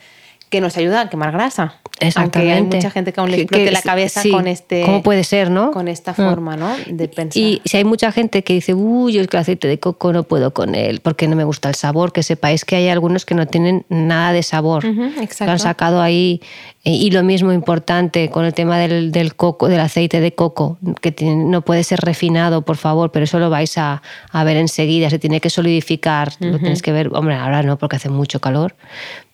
que 0.53 0.61
nos 0.61 0.77
ayuda 0.77 1.01
a 1.01 1.09
quemar 1.09 1.33
grasa. 1.33 1.77
Exactamente. 1.99 2.39
Aunque 2.53 2.53
hay 2.53 2.63
mucha 2.81 2.91
gente 2.91 3.13
que 3.15 3.21
aún 3.21 3.31
le 3.31 3.39
explote 3.39 3.71
la 3.71 3.81
cabeza 3.81 4.23
con 4.31 4.47
este. 4.47 4.83
¿Cómo 4.85 5.03
puede 5.03 5.25
ser, 5.25 5.51
no? 5.51 5.71
Con 5.71 5.89
esta 5.89 6.13
forma, 6.13 6.57
¿no? 6.59 6.77
De 6.87 7.09
pensar. 7.09 7.43
Y 7.43 7.63
si 7.65 7.79
hay 7.79 7.85
mucha 7.85 8.13
gente 8.13 8.45
que 8.45 8.53
dice, 8.53 8.75
uy, 8.75 9.15
yo 9.15 9.23
el 9.23 9.29
aceite 9.33 9.67
de 9.67 9.81
coco 9.81 10.13
no 10.13 10.25
puedo 10.25 10.53
con 10.53 10.75
él 10.75 11.01
porque 11.01 11.27
no 11.27 11.37
me 11.37 11.45
gusta 11.45 11.71
el 11.71 11.75
sabor, 11.75 12.13
que 12.13 12.23
sepáis 12.23 12.67
que 12.67 12.77
hay 12.77 12.89
algunos 12.89 13.25
que 13.25 13.35
no 13.35 13.47
tienen 13.47 13.87
nada 13.89 14.35
de 14.35 14.43
sabor. 14.43 14.85
exacto. 14.85 15.47
Que 15.47 15.51
han 15.51 15.59
sacado 15.59 16.03
ahí. 16.03 16.43
Eh, 16.85 16.91
y 16.91 17.11
lo 17.13 17.23
mismo 17.23 17.53
importante 17.53 18.29
con 18.31 18.45
el 18.45 18.55
tema 18.55 18.77
del, 18.79 19.13
del 19.13 19.37
coco, 19.37 19.69
del 19.69 19.79
aceite 19.79 20.21
de 20.21 20.35
coco, 20.35 20.79
que 21.01 21.15
no 21.25 21.63
puede 21.63 21.85
ser 21.85 22.01
refinado, 22.01 22.63
por 22.63 22.77
favor, 22.77 23.13
pero 23.13 23.25
eso 23.25 23.39
lo 23.39 23.51
vais 23.51 23.79
a, 23.79 24.03
a 24.31 24.45
ver 24.45 24.57
enseguida. 24.57 25.09
Se 25.09 25.21
tiene 25.21 25.41
que 25.41 25.49
solidificar. 25.49 26.33
Lo 26.41 26.59
tenéis 26.59 26.83
que 26.83 26.93
ver. 26.93 27.11
Hombre, 27.13 27.37
ahora 27.37 27.63
no, 27.63 27.79
porque 27.79 27.97
hace 27.97 28.09
mucho 28.09 28.41
calor. 28.41 28.75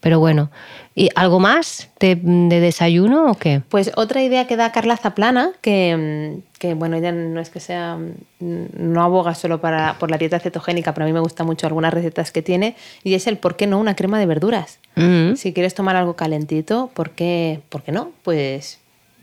Pero 0.01 0.21
bueno. 0.21 0.51
¿Y 0.99 1.11
algo 1.15 1.39
más 1.39 1.91
de, 2.01 2.17
desayuno 2.17 3.31
o 3.31 3.35
qué? 3.35 3.63
Pues 3.69 3.93
otra 3.95 4.21
idea 4.21 4.49
que 4.49 4.57
da 4.57 4.73
Carla 4.73 4.97
Zaplana, 4.97 5.53
que, 5.61 6.41
que, 6.59 6.75
bueno, 6.75 6.97
ella 6.97 7.13
no 7.13 7.41
es 7.41 7.51
que 7.51 7.61
sea, 7.61 7.99
no 8.41 9.03
aboga 9.03 9.35
solo 9.35 9.61
para, 9.61 9.97
por 9.99 10.11
la 10.11 10.19
dieta 10.19 10.41
cetogénica, 10.41 10.93
pero 10.93 11.05
a 11.05 11.07
mí 11.07 11.13
me 11.13 11.21
gusta 11.21 11.45
mucho 11.45 11.67
algunas 11.67 11.95
recetas 11.95 12.33
que 12.33 12.43
tiene, 12.43 12.77
y 13.05 13.15
es 13.15 13.27
el 13.27 13.39
por 13.39 13.57
qué 13.57 13.67
no 13.67 13.79
una 13.79 13.97
crema 13.97 14.19
de 14.19 14.27
verduras. 14.27 14.81
Mm. 14.97 15.35
Si 15.35 15.53
quieres 15.53 15.75
tomar 15.75 15.97
algo 15.97 16.17
calentito, 16.17 16.91
¿por 16.95 17.11
qué, 17.11 17.61
¿por 17.69 17.83
qué 17.83 17.93
no? 17.93 18.11
Pues 18.23 18.81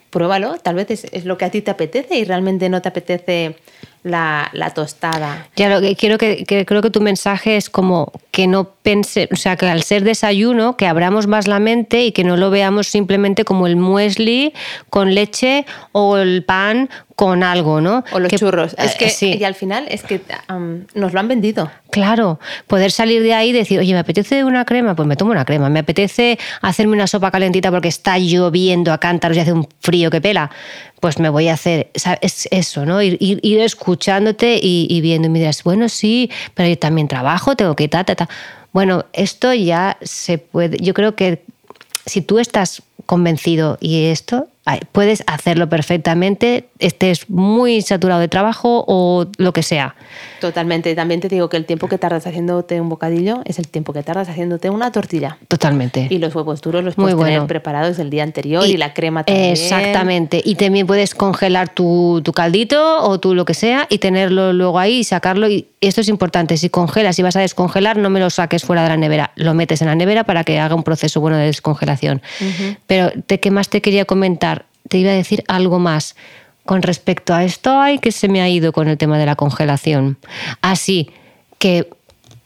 pruébalo, 0.09 0.57
tal 0.59 0.75
vez 0.75 0.91
es, 0.91 1.07
es, 1.11 1.25
lo 1.25 1.37
que 1.37 1.43
a 1.43 1.51
ti 1.51 1.61
te 1.61 1.71
apetece 1.71 2.17
y 2.17 2.23
realmente 2.23 2.69
no 2.69 2.81
te 2.81 2.87
apetece 2.87 3.57
la, 4.05 4.49
la 4.53 4.69
tostada. 4.69 5.47
Ya 5.55 5.67
lo 5.67 5.81
que 5.81 5.95
quiero 5.95 6.19
que, 6.19 6.45
creo 6.45 6.81
que 6.81 6.91
tu 6.91 7.01
mensaje 7.01 7.57
es 7.57 7.71
como 7.71 8.11
que 8.29 8.45
no 8.45 8.69
pense, 8.83 9.27
o 9.31 9.35
sea, 9.35 9.55
que 9.55 9.65
al 9.65 9.81
ser 9.81 10.03
desayuno, 10.03 10.77
que 10.77 10.85
abramos 10.85 11.25
más 11.25 11.47
la 11.47 11.59
mente 11.59 12.05
y 12.05 12.11
que 12.11 12.23
no 12.23 12.37
lo 12.37 12.51
veamos 12.51 12.87
simplemente 12.87 13.45
como 13.45 13.65
el 13.65 13.77
muesli 13.77 14.53
con 14.91 15.15
leche 15.15 15.65
o 15.91 16.17
el 16.17 16.43
pan 16.43 16.89
con 17.15 17.43
algo, 17.43 17.81
¿no? 17.81 18.03
O 18.11 18.19
los 18.19 18.31
churros. 18.33 18.75
Es 18.77 18.95
que, 18.95 19.09
sí. 19.09 19.37
y 19.39 19.43
al 19.43 19.55
final 19.55 19.85
es 19.89 20.03
que 20.03 20.21
nos 20.93 21.13
lo 21.13 21.19
han 21.19 21.27
vendido. 21.27 21.71
Claro, 21.89 22.39
poder 22.67 22.91
salir 22.91 23.23
de 23.23 23.33
ahí 23.33 23.49
y 23.49 23.53
decir, 23.53 23.79
oye, 23.79 23.93
me 23.93 23.99
apetece 23.99 24.43
una 24.43 24.65
crema, 24.65 24.95
pues 24.95 25.07
me 25.07 25.15
tomo 25.15 25.31
una 25.31 25.45
crema. 25.45 25.69
Me 25.69 25.79
apetece 25.79 26.37
hacerme 26.61 26.93
una 26.93 27.07
sopa 27.07 27.31
calentita 27.31 27.71
porque 27.71 27.87
está 27.87 28.19
lloviendo 28.19 28.91
a 28.91 28.99
cántaros 28.99 29.37
y 29.37 29.39
hace 29.39 29.53
un 29.53 29.67
frío 29.79 30.11
que 30.11 30.21
pela 30.21 30.51
pues 31.05 31.19
me 31.19 31.29
voy 31.29 31.49
a 31.49 31.53
hacer, 31.53 31.91
es 32.21 32.47
eso, 32.49 32.83
¿no? 32.83 32.99
Ir, 32.99 33.17
ir, 33.19 33.59
escuchándote 33.95 34.60
y, 34.62 34.99
viendo 35.01 35.27
y 35.27 35.31
me 35.31 35.39
dirás, 35.39 35.63
bueno, 35.63 35.88
sí, 35.88 36.29
pero 36.53 36.67
yo 36.67 36.77
también 36.77 37.08
trabajo, 37.08 37.55
tengo 37.55 37.75
que 37.75 37.88
ta, 37.88 38.03
ta, 38.03 38.15
ta. 38.15 38.29
Bueno, 38.73 39.05
esto 39.13 39.53
ya 39.53 39.97
se 40.01 40.38
puede, 40.38 40.77
yo 40.77 40.93
creo 40.93 41.15
que 41.15 41.43
si 42.05 42.21
tú 42.21 42.39
estás 42.39 42.84
convencido 43.05 43.77
y 43.79 44.05
esto, 44.05 44.47
puedes 44.91 45.23
hacerlo 45.28 45.69
perfectamente, 45.69 46.69
estés 46.80 47.30
muy 47.30 47.82
saturado 47.82 48.19
de 48.19 48.28
trabajo 48.28 48.84
o 48.88 49.28
lo 49.38 49.54
que 49.54 49.62
sea. 49.62 49.95
Totalmente. 50.41 50.95
También 50.95 51.21
te 51.21 51.30
digo 51.30 51.49
que 51.49 51.58
el 51.58 51.65
tiempo 51.65 51.88
que 51.88 51.97
tardas 51.97 52.25
haciéndote 52.25 52.82
un 52.82 52.89
bocadillo 52.89 53.41
es 53.45 53.60
el 53.60 53.67
tiempo 53.67 53.93
que 53.93 54.01
tardas 54.01 54.28
haciéndote 54.28 54.69
una 54.69 54.91
tortilla. 54.91 55.38
Totalmente. 55.47 56.08
Y 56.10 56.17
los 56.17 56.34
huevos 56.34 56.62
duros 56.62 56.84
los 56.84 56.95
puedes 56.95 57.15
tener 57.15 57.45
preparados 57.45 57.99
el 57.99 58.10
día 58.10 58.23
anterior 58.23 58.65
y, 58.65 58.78
la 58.78 58.93
crema 58.93 59.23
también. 59.23 59.51
Exactamente. 59.51 60.41
Y 60.43 60.56
también 60.56 60.88
puedes 60.88 61.13
congelar 61.13 61.69
tu, 61.69 62.21
tu, 62.23 62.34
caldito 62.34 63.04
o 63.04 63.19
tu 63.19 63.36
lo 63.36 63.45
que 63.45 63.54
sea 63.54 63.86
y 63.89 63.99
tenerlo 63.99 64.51
luego 64.51 64.80
ahí 64.80 64.99
y 64.99 65.04
sacarlo. 65.04 65.47
Y 65.47 65.67
esto 65.82 66.01
es 66.01 66.10
importante. 66.10 66.58
Si 66.58 66.69
congelas 66.69 67.19
y 67.19 67.21
vas 67.21 67.36
a 67.36 67.41
descongelar, 67.41 67.97
no 67.97 68.10
me 68.10 68.19
lo 68.19 68.30
saques 68.30 68.63
fuera 68.63 68.84
de 68.84 68.89
la 68.89 68.97
nevera. 68.97 69.32
Lo 69.36 69.54
metes 69.54 69.82
en 69.82 69.88
la 69.88 69.95
nevera 69.95 70.23
para 70.23 70.43
que 70.43 70.60
haga 70.60 70.73
un 70.73 70.84
proceso 70.84 71.21
bueno 71.21 71.38
de 71.38 71.45
descongelación. 71.45 72.21
Pero 72.88 73.12
¿de 73.28 73.39
qué 73.39 73.51
más 73.51 73.69
te 73.69 73.82
quería 73.82 74.06
comentar? 74.06 74.54
Te 74.89 74.97
iba 74.97 75.11
a 75.11 75.15
decir 75.15 75.43
algo 75.47 75.79
más 75.79 76.15
con 76.65 76.81
respecto 76.81 77.33
a 77.33 77.43
esto. 77.43 77.79
Ay, 77.79 77.99
que 77.99 78.11
se 78.11 78.27
me 78.27 78.41
ha 78.41 78.49
ido 78.49 78.73
con 78.73 78.87
el 78.87 78.97
tema 78.97 79.17
de 79.17 79.25
la 79.25 79.35
congelación. 79.35 80.17
Así 80.61 81.09
que 81.59 81.89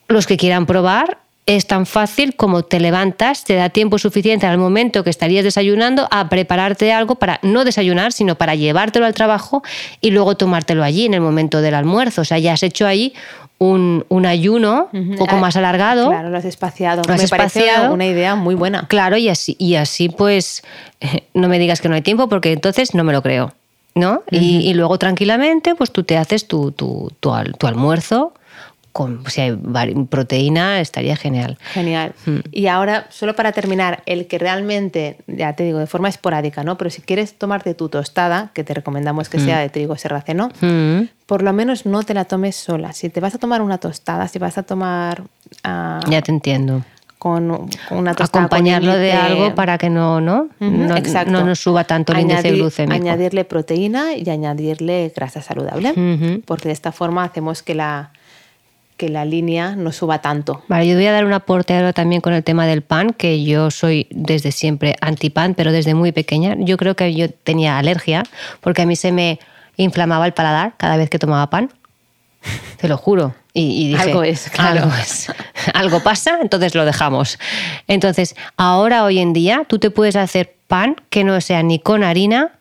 los 0.07 0.27
que 0.27 0.37
quieran 0.37 0.65
probar, 0.65 1.19
es 1.49 1.65
tan 1.65 1.87
fácil 1.87 2.35
como 2.35 2.61
te 2.61 2.79
levantas, 2.79 3.43
te 3.43 3.55
da 3.55 3.69
tiempo 3.69 3.97
suficiente 3.97 4.45
al 4.45 4.59
momento 4.59 5.03
que 5.03 5.09
estarías 5.09 5.43
desayunando 5.43 6.07
a 6.11 6.29
prepararte 6.29 6.93
algo 6.93 7.15
para 7.15 7.39
no 7.41 7.65
desayunar, 7.65 8.11
sino 8.11 8.35
para 8.35 8.53
llevártelo 8.53 9.07
al 9.07 9.15
trabajo 9.15 9.63
y 9.99 10.11
luego 10.11 10.37
tomártelo 10.37 10.83
allí 10.83 11.05
en 11.05 11.15
el 11.15 11.21
momento 11.21 11.61
del 11.61 11.73
almuerzo. 11.73 12.21
O 12.21 12.25
sea, 12.25 12.37
ya 12.37 12.53
has 12.53 12.61
hecho 12.61 12.85
ahí 12.85 13.15
un, 13.59 14.25
ayuno 14.25 14.89
un 14.93 15.15
poco 15.17 15.35
ah, 15.35 15.39
más 15.39 15.55
alargado. 15.55 16.09
Claro, 16.09 16.29
lo 16.29 16.37
has 16.37 16.45
espaciado. 16.45 17.01
me 17.07 17.27
parece 17.27 17.69
una 17.89 18.05
idea 18.05 18.35
muy 18.35 18.55
buena. 18.55 18.87
Claro, 18.87 19.17
y 19.17 19.29
así, 19.29 19.55
y 19.59 19.75
así 19.75 20.09
pues 20.09 20.63
no 21.33 21.47
me 21.47 21.59
digas 21.59 21.81
que 21.81 21.89
no 21.89 21.95
hay 21.95 22.01
tiempo 22.01 22.27
porque 22.29 22.53
entonces 22.53 22.95
no 22.95 23.03
me 23.03 23.13
lo 23.13 23.21
creo. 23.21 23.53
¿no? 23.95 24.23
y, 24.31 24.73
luego 24.75 24.97
tranquilamente, 24.97 25.75
pues 25.75 25.91
tú 25.91 26.03
te 26.03 26.15
haces 26.15 26.47
tu, 26.47 26.71
tu, 26.71 27.11
tu, 27.19 27.33
tu 27.57 27.67
almuerzo 27.67 28.33
con, 28.91 29.23
si 29.29 29.41
hay 29.41 29.55
proteína, 30.09 30.79
estaría 30.79 31.15
genial. 31.15 31.57
Genial. 31.73 32.13
Mm. 32.25 32.39
Y 32.51 32.67
ahora, 32.67 33.07
solo 33.09 33.35
para 33.35 33.51
terminar, 33.51 34.01
el 34.05 34.27
que 34.27 34.37
realmente, 34.37 35.17
ya 35.27 35.53
te 35.53 35.63
digo, 35.63 35.79
de 35.79 35.87
forma 35.87 36.09
esporádica, 36.09 36.63
¿no? 36.63 36.77
Pero 36.77 36.89
si 36.89 37.01
quieres 37.01 37.33
tomarte 37.37 37.73
tu 37.73 37.89
tostada, 37.89 38.51
que 38.53 38.63
te 38.63 38.73
recomendamos 38.73 39.29
que 39.29 39.39
sea 39.39 39.57
mm. 39.57 39.59
de 39.59 39.69
trigo 39.69 39.95
serraceno, 39.95 40.49
mm. 40.61 41.01
Por 41.29 41.43
lo 41.43 41.53
menos 41.53 41.85
no 41.85 42.01
te 42.01 42.15
la 42.15 42.25
tomes 42.25 42.55
sola. 42.55 42.91
Si 42.91 43.09
te 43.09 43.19
vas 43.19 43.35
a 43.35 43.37
tomar 43.37 43.61
una 43.61 43.77
tostada, 43.77 44.27
si 44.27 44.39
vas 44.39 44.57
a 44.57 44.63
tomar... 44.63 45.21
Ah, 45.63 45.99
ya 46.09 46.23
te 46.23 46.31
entiendo 46.31 46.83
con, 47.19 47.69
una 47.91 48.15
tostada. 48.15 48.45
Acompañarlo 48.45 48.95
de 48.95 49.11
algo 49.11 49.53
para 49.53 49.77
que 49.77 49.91
no, 49.91 50.21
¿no? 50.21 50.47
no, 50.59 50.95
no 51.27 51.45
nos 51.45 51.59
suba 51.59 51.83
tanto 51.83 52.13
el 52.13 52.21
índice 52.21 52.51
glucémico. 52.53 52.95
Añadirle 52.95 53.45
proteína 53.45 54.15
y 54.15 54.27
añadirle 54.27 55.13
grasa 55.15 55.43
saludable, 55.43 56.41
porque 56.45 56.69
de 56.69 56.73
esta 56.73 56.91
forma 56.91 57.25
hacemos 57.25 57.61
que 57.61 57.75
la, 57.75 58.11
que 58.97 59.09
la 59.09 59.23
línea 59.23 59.75
no 59.75 59.91
suba 59.91 60.21
tanto. 60.21 60.63
Vale, 60.67 60.87
yo 60.87 60.95
voy 60.95 61.05
a 61.05 61.11
dar 61.11 61.25
un 61.25 61.33
aporte 61.33 61.75
ahora 61.75 61.93
también 61.93 62.21
con 62.21 62.33
el 62.33 62.43
tema 62.43 62.65
del 62.65 62.81
pan, 62.81 63.13
que 63.13 63.43
yo 63.43 63.69
soy 63.69 64.07
desde 64.09 64.51
siempre 64.51 64.95
anti-pan, 64.99 65.53
pero 65.53 65.71
desde 65.71 65.93
muy 65.93 66.11
pequeña. 66.11 66.55
Yo 66.57 66.75
creo 66.77 66.95
que 66.95 67.13
yo 67.13 67.29
tenía 67.29 67.77
alergia, 67.77 68.23
porque 68.61 68.81
a 68.81 68.87
mí 68.87 68.95
se 68.95 69.11
me 69.11 69.39
inflamaba 69.83 70.25
el 70.25 70.33
paladar 70.33 70.73
cada 70.77 70.97
vez 70.97 71.09
que 71.09 71.19
tomaba 71.19 71.49
pan. 71.49 71.71
Te 72.77 72.87
lo 72.87 72.97
juro. 72.97 73.35
Y, 73.53 73.95
algo 73.95 74.23
es, 74.23 74.49
claro. 74.49 74.83
Algo, 74.83 74.95
es. 74.95 75.27
algo 75.73 75.99
pasa, 76.01 76.39
entonces 76.41 76.75
lo 76.75 76.85
dejamos. 76.85 77.39
Entonces, 77.87 78.35
ahora, 78.55 79.03
hoy 79.03 79.19
en 79.19 79.33
día, 79.33 79.65
tú 79.67 79.79
te 79.79 79.89
puedes 79.89 80.15
hacer 80.15 80.55
pan 80.67 80.95
que 81.09 81.23
no 81.23 81.41
sea 81.41 81.63
ni 81.63 81.79
con 81.79 82.03
harina, 82.03 82.51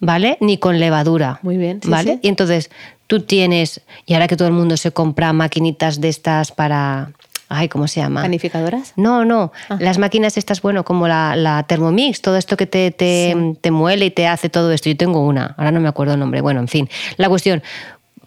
¿vale? 0.00 0.38
Ni 0.40 0.58
con 0.58 0.80
levadura. 0.80 1.38
Muy 1.42 1.58
bien. 1.58 1.80
¿Vale? 1.84 2.18
Y 2.22 2.28
entonces 2.28 2.70
tú 3.06 3.20
tienes, 3.20 3.82
y 4.06 4.14
ahora 4.14 4.26
que 4.26 4.36
todo 4.36 4.48
el 4.48 4.54
mundo 4.54 4.76
se 4.76 4.90
compra 4.90 5.32
maquinitas 5.32 6.00
de 6.00 6.08
estas 6.08 6.52
para... 6.52 7.12
Ay, 7.48 7.68
¿cómo 7.68 7.88
se 7.88 8.00
llama? 8.00 8.22
¿Panificadoras? 8.22 8.92
No, 8.96 9.24
no. 9.24 9.52
Ah. 9.70 9.78
Las 9.80 9.98
máquinas 9.98 10.36
estas, 10.36 10.60
bueno, 10.60 10.84
como 10.84 11.08
la, 11.08 11.64
Thermomix, 11.66 12.20
todo 12.20 12.36
esto 12.36 12.56
que 12.56 12.66
te, 12.66 12.90
te, 12.90 13.70
muele 13.70 14.06
y 14.06 14.10
te 14.10 14.26
hace 14.26 14.50
todo 14.50 14.70
esto. 14.72 14.90
Yo 14.90 14.96
tengo 14.96 15.26
una, 15.26 15.54
ahora 15.56 15.70
no 15.70 15.80
me 15.80 15.88
acuerdo 15.88 16.14
el 16.14 16.20
nombre. 16.20 16.42
Bueno, 16.42 16.60
en 16.60 16.68
fin. 16.68 16.88
La 17.16 17.28
cuestión, 17.28 17.62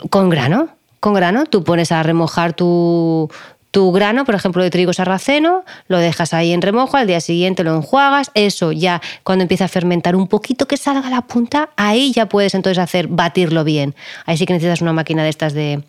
con 0.09 0.29
grano, 0.29 0.69
con 0.99 1.13
grano, 1.13 1.45
tú 1.45 1.63
pones 1.63 1.91
a 1.91 2.01
remojar 2.01 2.53
tu, 2.53 3.29
tu 3.69 3.91
grano, 3.91 4.25
por 4.25 4.33
ejemplo, 4.33 4.63
de 4.63 4.71
trigo 4.71 4.91
sarraceno, 4.91 5.63
lo 5.87 5.99
dejas 5.99 6.33
ahí 6.33 6.51
en 6.51 6.61
remojo, 6.61 6.97
al 6.97 7.05
día 7.05 7.21
siguiente 7.21 7.63
lo 7.63 7.75
enjuagas, 7.75 8.31
eso 8.33 8.71
ya 8.71 9.01
cuando 9.23 9.43
empieza 9.43 9.65
a 9.65 9.67
fermentar 9.67 10.15
un 10.15 10.27
poquito 10.27 10.67
que 10.67 10.77
salga 10.77 11.09
la 11.09 11.21
punta, 11.21 11.69
ahí 11.77 12.11
ya 12.11 12.27
puedes 12.27 12.55
entonces 12.55 12.79
hacer 12.79 13.07
batirlo 13.07 13.63
bien. 13.63 13.95
Ahí 14.25 14.37
sí 14.37 14.45
que 14.45 14.53
necesitas 14.53 14.81
una 14.81 14.93
máquina 14.93 15.23
de 15.23 15.29
estas 15.29 15.53
de, 15.53 15.83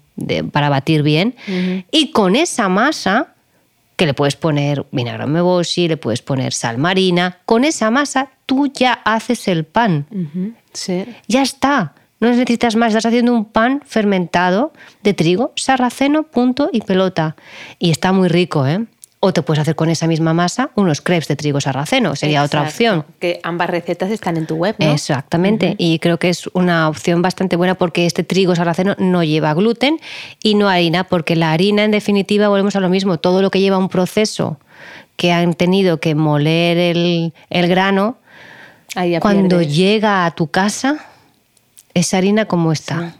para 0.52 0.68
batir 0.68 1.02
bien. 1.02 1.34
Y 1.90 2.10
con 2.10 2.36
esa 2.36 2.68
masa, 2.68 3.34
que 3.96 4.06
le 4.06 4.14
puedes 4.14 4.36
poner 4.36 4.86
vinagre 4.90 5.26
meboshi, 5.26 5.88
le 5.88 5.96
puedes 5.96 6.22
poner 6.22 6.52
sal 6.52 6.78
marina, 6.78 7.38
con 7.44 7.64
esa 7.64 7.90
masa 7.90 8.30
tú 8.46 8.70
ya 8.72 8.92
haces 9.04 9.48
el 9.48 9.64
pan. 9.64 10.06
sí. 10.72 11.04
Ya 11.28 11.42
está. 11.42 11.94
No 12.20 12.28
necesitas 12.28 12.76
más, 12.76 12.88
estás 12.90 13.06
haciendo 13.06 13.32
un 13.34 13.44
pan 13.44 13.82
fermentado 13.84 14.72
de 15.02 15.12
trigo, 15.12 15.52
sarraceno, 15.56 16.22
punto 16.22 16.70
y 16.72 16.80
pelota. 16.80 17.34
Y 17.80 17.90
está 17.90 18.12
muy 18.12 18.28
rico, 18.28 18.64
¿eh? 18.64 18.86
O 19.24 19.32
te 19.32 19.40
puedes 19.42 19.60
hacer 19.60 19.76
con 19.76 19.88
esa 19.88 20.08
misma 20.08 20.34
masa 20.34 20.70
unos 20.74 21.00
crepes 21.00 21.28
de 21.28 21.36
trigo 21.36 21.60
sarraceno, 21.60 22.16
sería 22.16 22.42
otra 22.42 22.62
opción. 22.62 23.04
Que 23.20 23.38
ambas 23.44 23.70
recetas 23.70 24.10
están 24.10 24.36
en 24.36 24.46
tu 24.46 24.56
web, 24.56 24.74
¿no? 24.80 24.92
Exactamente, 24.92 25.76
y 25.78 26.00
creo 26.00 26.18
que 26.18 26.28
es 26.28 26.48
una 26.54 26.88
opción 26.88 27.22
bastante 27.22 27.54
buena 27.54 27.76
porque 27.76 28.04
este 28.04 28.24
trigo 28.24 28.56
sarraceno 28.56 28.96
no 28.98 29.22
lleva 29.22 29.54
gluten 29.54 30.00
y 30.42 30.56
no 30.56 30.68
harina, 30.68 31.04
porque 31.04 31.36
la 31.36 31.52
harina 31.52 31.84
en 31.84 31.92
definitiva, 31.92 32.48
volvemos 32.48 32.74
a 32.74 32.80
lo 32.80 32.88
mismo, 32.88 33.18
todo 33.18 33.42
lo 33.42 33.52
que 33.52 33.60
lleva 33.60 33.78
un 33.78 33.88
proceso 33.88 34.58
que 35.14 35.32
han 35.32 35.54
tenido 35.54 36.00
que 36.00 36.16
moler 36.16 36.76
el, 36.76 37.32
grano, 37.68 38.16
cuando 39.20 39.62
llega 39.62 40.26
a 40.26 40.32
tu 40.32 40.48
casa 40.48 41.06
esa 41.94 42.18
harina 42.18 42.46
como 42.46 42.72
está. 42.72 43.14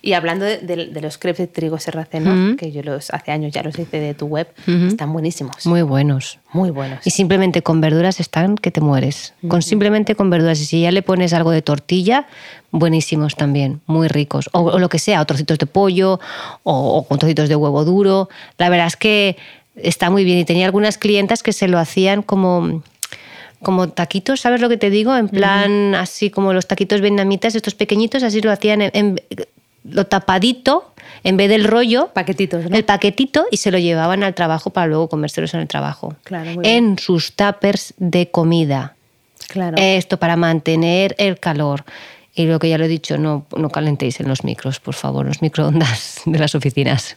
Y 0.00 0.12
hablando 0.12 0.44
de, 0.44 0.90
los 1.00 1.18
crepes 1.18 1.38
de 1.38 1.46
trigo 1.48 1.78
serraceno, 1.78 2.56
que 2.56 2.72
yo 2.72 2.82
los 2.82 3.10
hace 3.10 3.32
años 3.32 3.52
ya 3.52 3.62
los 3.62 3.78
hice 3.78 3.98
de 4.00 4.14
tu 4.14 4.26
web, 4.26 4.48
están 4.66 5.12
buenísimos. 5.12 5.66
Muy 5.66 5.82
buenos. 5.82 6.38
Muy 6.52 6.70
buenos. 6.70 7.06
Y 7.06 7.10
simplemente 7.10 7.62
con 7.62 7.80
verduras 7.80 8.20
están 8.20 8.56
que 8.56 8.70
te 8.70 8.80
mueres. 8.80 9.34
Con 9.48 9.62
simplemente 9.62 10.14
con 10.14 10.30
verduras. 10.30 10.60
Y 10.60 10.64
si 10.64 10.80
ya 10.82 10.92
le 10.92 11.02
pones 11.02 11.32
algo 11.32 11.50
de 11.50 11.62
tortilla, 11.62 12.26
buenísimos 12.70 13.36
también, 13.36 13.80
muy 13.86 14.08
ricos. 14.08 14.48
O, 14.52 14.78
lo 14.78 14.88
que 14.88 14.98
sea, 14.98 15.20
o 15.20 15.26
trocitos 15.26 15.58
de 15.58 15.66
pollo, 15.66 16.20
o, 16.62 16.96
o 16.96 17.02
con 17.06 17.18
trocitos 17.18 17.48
de 17.48 17.56
huevo 17.56 17.84
duro. 17.84 18.28
La 18.58 18.68
verdad 18.68 18.86
es 18.86 18.96
que 18.96 19.36
está 19.74 20.10
muy 20.10 20.24
bien. 20.24 20.38
Y 20.38 20.44
tenía 20.44 20.66
algunas 20.66 20.96
clientas 20.96 21.42
que 21.42 21.52
se 21.52 21.68
lo 21.68 21.78
hacían 21.78 22.22
como 22.22 22.82
como 23.62 23.88
taquitos, 23.88 24.40
¿sabes 24.40 24.60
lo 24.60 24.68
que 24.68 24.76
te 24.76 24.90
digo? 24.90 25.16
En 25.16 25.28
plan, 25.28 25.94
así 25.94 26.30
como 26.30 26.52
los 26.52 26.66
taquitos 26.66 27.00
vietnamitas, 27.00 27.54
estos 27.54 27.74
pequeñitos, 27.74 28.22
así 28.22 28.40
lo 28.40 28.50
hacían 28.52 28.82
en, 28.82 29.20
lo 29.88 30.06
tapadito, 30.06 30.92
en 31.24 31.36
vez 31.36 31.48
del 31.48 31.64
rollo, 31.64 32.10
Paquetitos, 32.12 32.66
el 32.70 32.84
paquetito, 32.84 33.46
y 33.50 33.56
se 33.56 33.70
lo 33.70 33.78
llevaban 33.78 34.22
al 34.22 34.34
trabajo 34.34 34.70
para 34.70 34.86
luego 34.86 35.08
comérselos 35.08 35.54
en 35.54 35.60
el 35.60 35.68
trabajo. 35.68 36.14
Claro, 36.24 36.60
en 36.62 36.98
sus 36.98 37.32
tuppers 37.32 37.94
de 37.98 38.30
comida. 38.30 38.94
Claro. 39.48 39.76
Esto 39.78 40.18
para 40.18 40.36
mantener 40.36 41.14
el 41.18 41.38
calor. 41.38 41.84
Y 42.34 42.44
lo 42.44 42.58
que 42.58 42.68
ya 42.68 42.76
lo 42.76 42.84
he 42.84 42.88
dicho, 42.88 43.16
no, 43.16 43.46
no 43.56 43.70
calentéis 43.70 44.20
en 44.20 44.28
los 44.28 44.44
micros, 44.44 44.78
por 44.78 44.94
favor, 44.94 45.24
los 45.26 45.40
microondas 45.40 46.20
de 46.26 46.38
las 46.38 46.54
oficinas. 46.54 47.16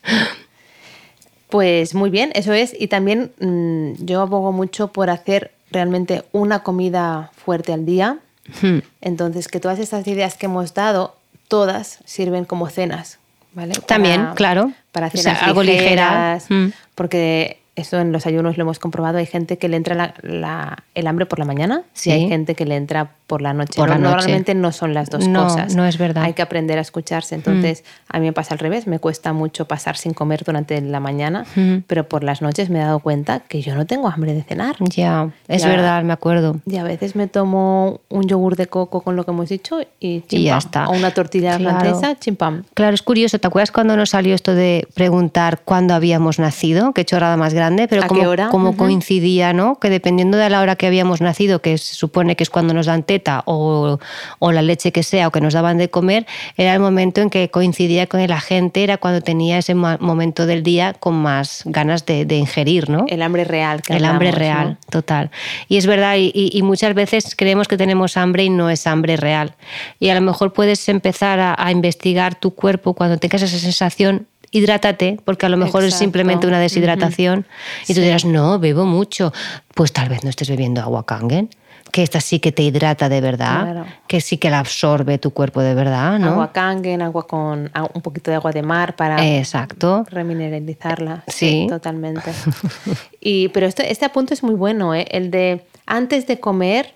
Pues 1.50 1.94
muy 1.94 2.10
bien, 2.10 2.32
eso 2.36 2.54
es. 2.54 2.76
Y 2.80 2.88
también 2.88 3.32
mm, 3.40 4.06
yo 4.06 4.22
abogo 4.22 4.52
mucho 4.52 4.90
por 4.90 5.10
hacer 5.10 5.52
realmente 5.72 6.24
una 6.32 6.64
comida 6.64 7.32
fuerte 7.36 7.74
al 7.74 7.86
día. 7.86 8.20
Hmm. 8.62 8.80
Entonces, 9.02 9.48
que 9.48 9.60
todas 9.60 9.80
estas 9.80 10.08
ideas 10.08 10.38
que 10.38 10.46
hemos 10.46 10.74
dado, 10.74 11.16
todas 11.50 12.00
sirven 12.06 12.46
como 12.46 12.70
cenas, 12.70 13.20
¿vale? 13.52 13.74
También, 13.86 14.30
claro. 14.36 14.72
Para 14.94 15.10
cenas 15.10 15.44
algo 15.44 15.64
ligeras, 15.64 16.46
hmm. 16.48 16.68
porque 16.96 17.60
eso 17.80 18.00
en 18.00 18.12
los 18.12 18.26
ayunos 18.26 18.58
lo 18.58 18.63
hemos 18.63 18.80
comprobado. 18.80 19.18
Hay 19.18 19.26
gente 19.26 19.58
que 19.58 19.68
le 19.68 19.78
entra 19.78 20.13
el 20.24 21.08
hambre 21.08 21.26
por 21.26 21.39
la 21.39 21.46
mañana 21.46 21.84
y 22.04 22.12
hay 22.12 22.28
gente 22.28 22.56
que 22.56 22.65
le 22.65 22.76
entra 22.76 23.12
por 23.28 23.42
la 23.42 23.54
noche. 23.54 23.80
Normalmente 23.80 24.56
no 24.56 24.72
son 24.72 24.94
las 24.94 25.10
dos 25.10 25.28
cosas. 25.28 25.76
No 25.76 25.86
es 25.86 25.98
verdad. 25.98 26.24
Hay 26.24 26.34
que 26.34 26.42
aprender 26.42 26.78
a 26.80 26.82
escucharse. 26.82 27.36
Entonces, 27.36 27.84
mm. 27.84 28.15
a 28.15 28.20
mí 28.20 28.26
me 28.26 28.34
pasa 28.34 28.56
al 28.56 28.60
revés. 28.60 28.88
Me 28.88 29.00
cuesta 29.00 29.34
mucho 29.34 29.65
pasar 29.65 29.98
sin 29.98 30.13
comer 30.13 30.44
durante 30.44 30.82
la 30.82 31.00
mañana, 31.00 31.46
mm. 31.56 31.78
pero 31.88 32.10
por 32.10 32.24
las 32.24 32.42
noches 32.42 32.70
me 32.70 32.80
he 32.80 32.84
dado 32.84 33.00
cuenta 33.00 33.42
que 33.42 33.62
yo 33.62 33.76
no 33.76 33.86
tengo 33.86 34.10
hambre 34.10 34.34
de 34.34 34.44
cenar. 34.44 34.76
Ya, 34.80 35.30
es 35.48 35.63
verdad, 35.63 36.04
me 36.04 36.12
acuerdo. 36.12 36.60
Y 36.65 36.78
a 36.78 36.84
veces 36.84 37.15
me 37.15 37.28
tomo 37.28 38.02
un 38.10 38.28
yogur 38.28 38.56
de 38.56 38.65
coco 38.65 39.02
con 39.02 39.15
lo 39.15 39.24
que 39.24 39.32
hemos 39.32 39.50
dicho 39.50 39.80
y, 40.00 40.24
ya 40.28 40.58
está. 40.58 40.88
O 40.88 40.94
una 40.94 41.12
tortilla 41.12 41.60
francesa, 41.60 42.18
chimpam. 42.20 42.63
Claro, 42.74 42.96
es 42.96 43.04
curioso. 43.04 43.38
¿Te 43.38 43.48
acuerdas 43.48 43.72
cuando 43.72 43.96
nos 43.96 44.10
salió 44.10 44.34
esto 44.34 44.56
de 44.56 44.88
preguntar 44.96 45.62
cuándo 45.63 45.94
habíamos 45.94 46.39
nacido? 46.39 46.94
Qué 46.94 47.06
chorrada 47.06 47.38
más 47.38 47.54
grande 47.54 47.69
grande, 47.70 47.88
pero 47.88 48.04
¿A 48.04 48.08
como, 48.08 48.24
hora? 48.28 48.50
como 48.50 48.70
Ujú. 48.70 48.78
coincidía, 48.78 49.54
¿no? 49.54 49.80
Que 49.80 49.90
dependiendo 49.90 50.38
de 50.38 50.50
la 50.50 50.62
hora 50.62 50.76
que 50.76 50.88
habíamos 50.88 51.22
nacido, 51.22 51.62
que 51.62 51.78
se 51.78 51.94
supone 51.94 52.36
que 52.36 52.44
es 52.44 52.50
cuando 52.50 52.74
nos 52.74 52.88
dan 52.88 53.04
teta 53.04 53.44
o, 53.46 54.00
o 54.40 54.52
la 54.52 54.62
leche 54.62 54.92
que 54.92 55.04
sea 55.04 55.28
o 55.28 55.32
que 55.32 55.42
nos 55.42 55.54
daban 55.54 55.78
de 55.78 55.90
comer, 55.90 56.26
era 56.58 56.74
el 56.74 56.80
momento 56.80 57.22
en 57.22 57.30
que 57.30 57.50
coincidía 57.50 58.08
con 58.08 58.26
la 58.28 58.40
gente, 58.42 58.84
era 58.84 58.98
cuando 58.98 59.22
tenía 59.22 59.58
ese 59.60 59.76
mo- 59.76 59.98
momento 60.00 60.46
del 60.46 60.64
día 60.64 60.94
con 61.00 61.16
más 61.16 61.62
ganas 61.66 62.06
de, 62.06 62.26
de 62.26 62.36
ingerir, 62.38 62.90
¿no? 62.90 63.06
El 63.08 63.22
hambre 63.22 63.44
real. 63.46 63.82
que 63.82 63.94
El 63.96 64.06
hambre 64.06 64.32
real, 64.32 64.70
¿no? 64.72 64.78
total. 64.90 65.30
Y 65.68 65.78
es 65.78 65.86
verdad, 65.86 66.16
y, 66.18 66.32
y- 66.34 66.50
y 66.58 66.62
muchas 66.64 66.94
veces 66.94 67.36
creemos 67.36 67.68
que 67.68 67.78
tenemos 67.78 68.18
hambre 68.18 68.44
y 68.44 68.50
no 68.50 68.70
es 68.70 68.88
hambre 68.88 69.16
real. 69.18 69.54
Y 70.00 70.10
a 70.10 70.16
lo 70.16 70.22
mejor 70.22 70.54
puedes 70.54 70.88
empezar 70.90 71.40
a, 71.40 71.56
a 71.58 71.72
investigar 71.72 72.36
tu 72.36 72.52
cuerpo 72.56 72.94
cuando 72.94 73.18
tengas 73.18 73.42
esa 73.42 73.58
sensación. 73.60 74.28
Hidrátate, 74.52 75.20
porque 75.26 75.46
a 75.46 75.50
lo 75.50 75.58
mejor 75.58 75.82
es 75.84 75.88
Exacto. 75.90 76.04
simplemente 76.06 76.48
una 76.48 76.60
deshidratación. 76.60 77.46
Y 77.88 77.94
tú 77.94 78.00
Sí. 78.00 78.02
dirás, 78.02 78.26
no, 78.26 78.60
bebo 78.60 78.86
mucho. 78.86 79.32
Pues 79.76 79.92
tal 79.94 80.10
vez 80.10 80.24
no 80.24 80.30
estés 80.30 80.50
bebiendo 80.50 80.82
agua 80.82 81.06
kangen, 81.06 81.50
que 81.92 82.04
esta 82.04 82.22
sí 82.22 82.40
que 82.40 82.52
te 82.52 82.62
hidrata 82.64 83.10
de 83.10 83.20
verdad, 83.22 83.64
Claro. 83.64 83.86
que 84.08 84.22
sí 84.22 84.38
que 84.38 84.50
la 84.52 84.60
absorbe 84.60 85.18
tu 85.18 85.32
cuerpo 85.32 85.62
de 85.62 85.74
verdad, 85.74 86.20
¿no? 86.20 86.30
Agua 86.32 86.52
kangen, 86.52 87.02
agua 87.02 87.26
con 87.28 87.72
un 87.94 88.02
poquito 88.02 88.30
de 88.32 88.36
agua 88.36 88.52
de 88.52 88.62
mar 88.62 88.96
para 88.96 89.26
Exacto. 89.38 90.06
remineralizarla. 90.10 91.24
Sí. 91.28 91.66
totalmente. 91.70 92.32
Y, 93.22 93.50
pero 93.50 93.68
esto, 93.68 93.84
este 93.84 94.06
apunto 94.06 94.34
es 94.34 94.44
muy 94.44 94.56
bueno, 94.56 94.96
¿eh? 94.96 95.06
el 95.12 95.30
de 95.30 95.66
antes 95.86 96.26
de 96.28 96.40
comer, 96.40 96.94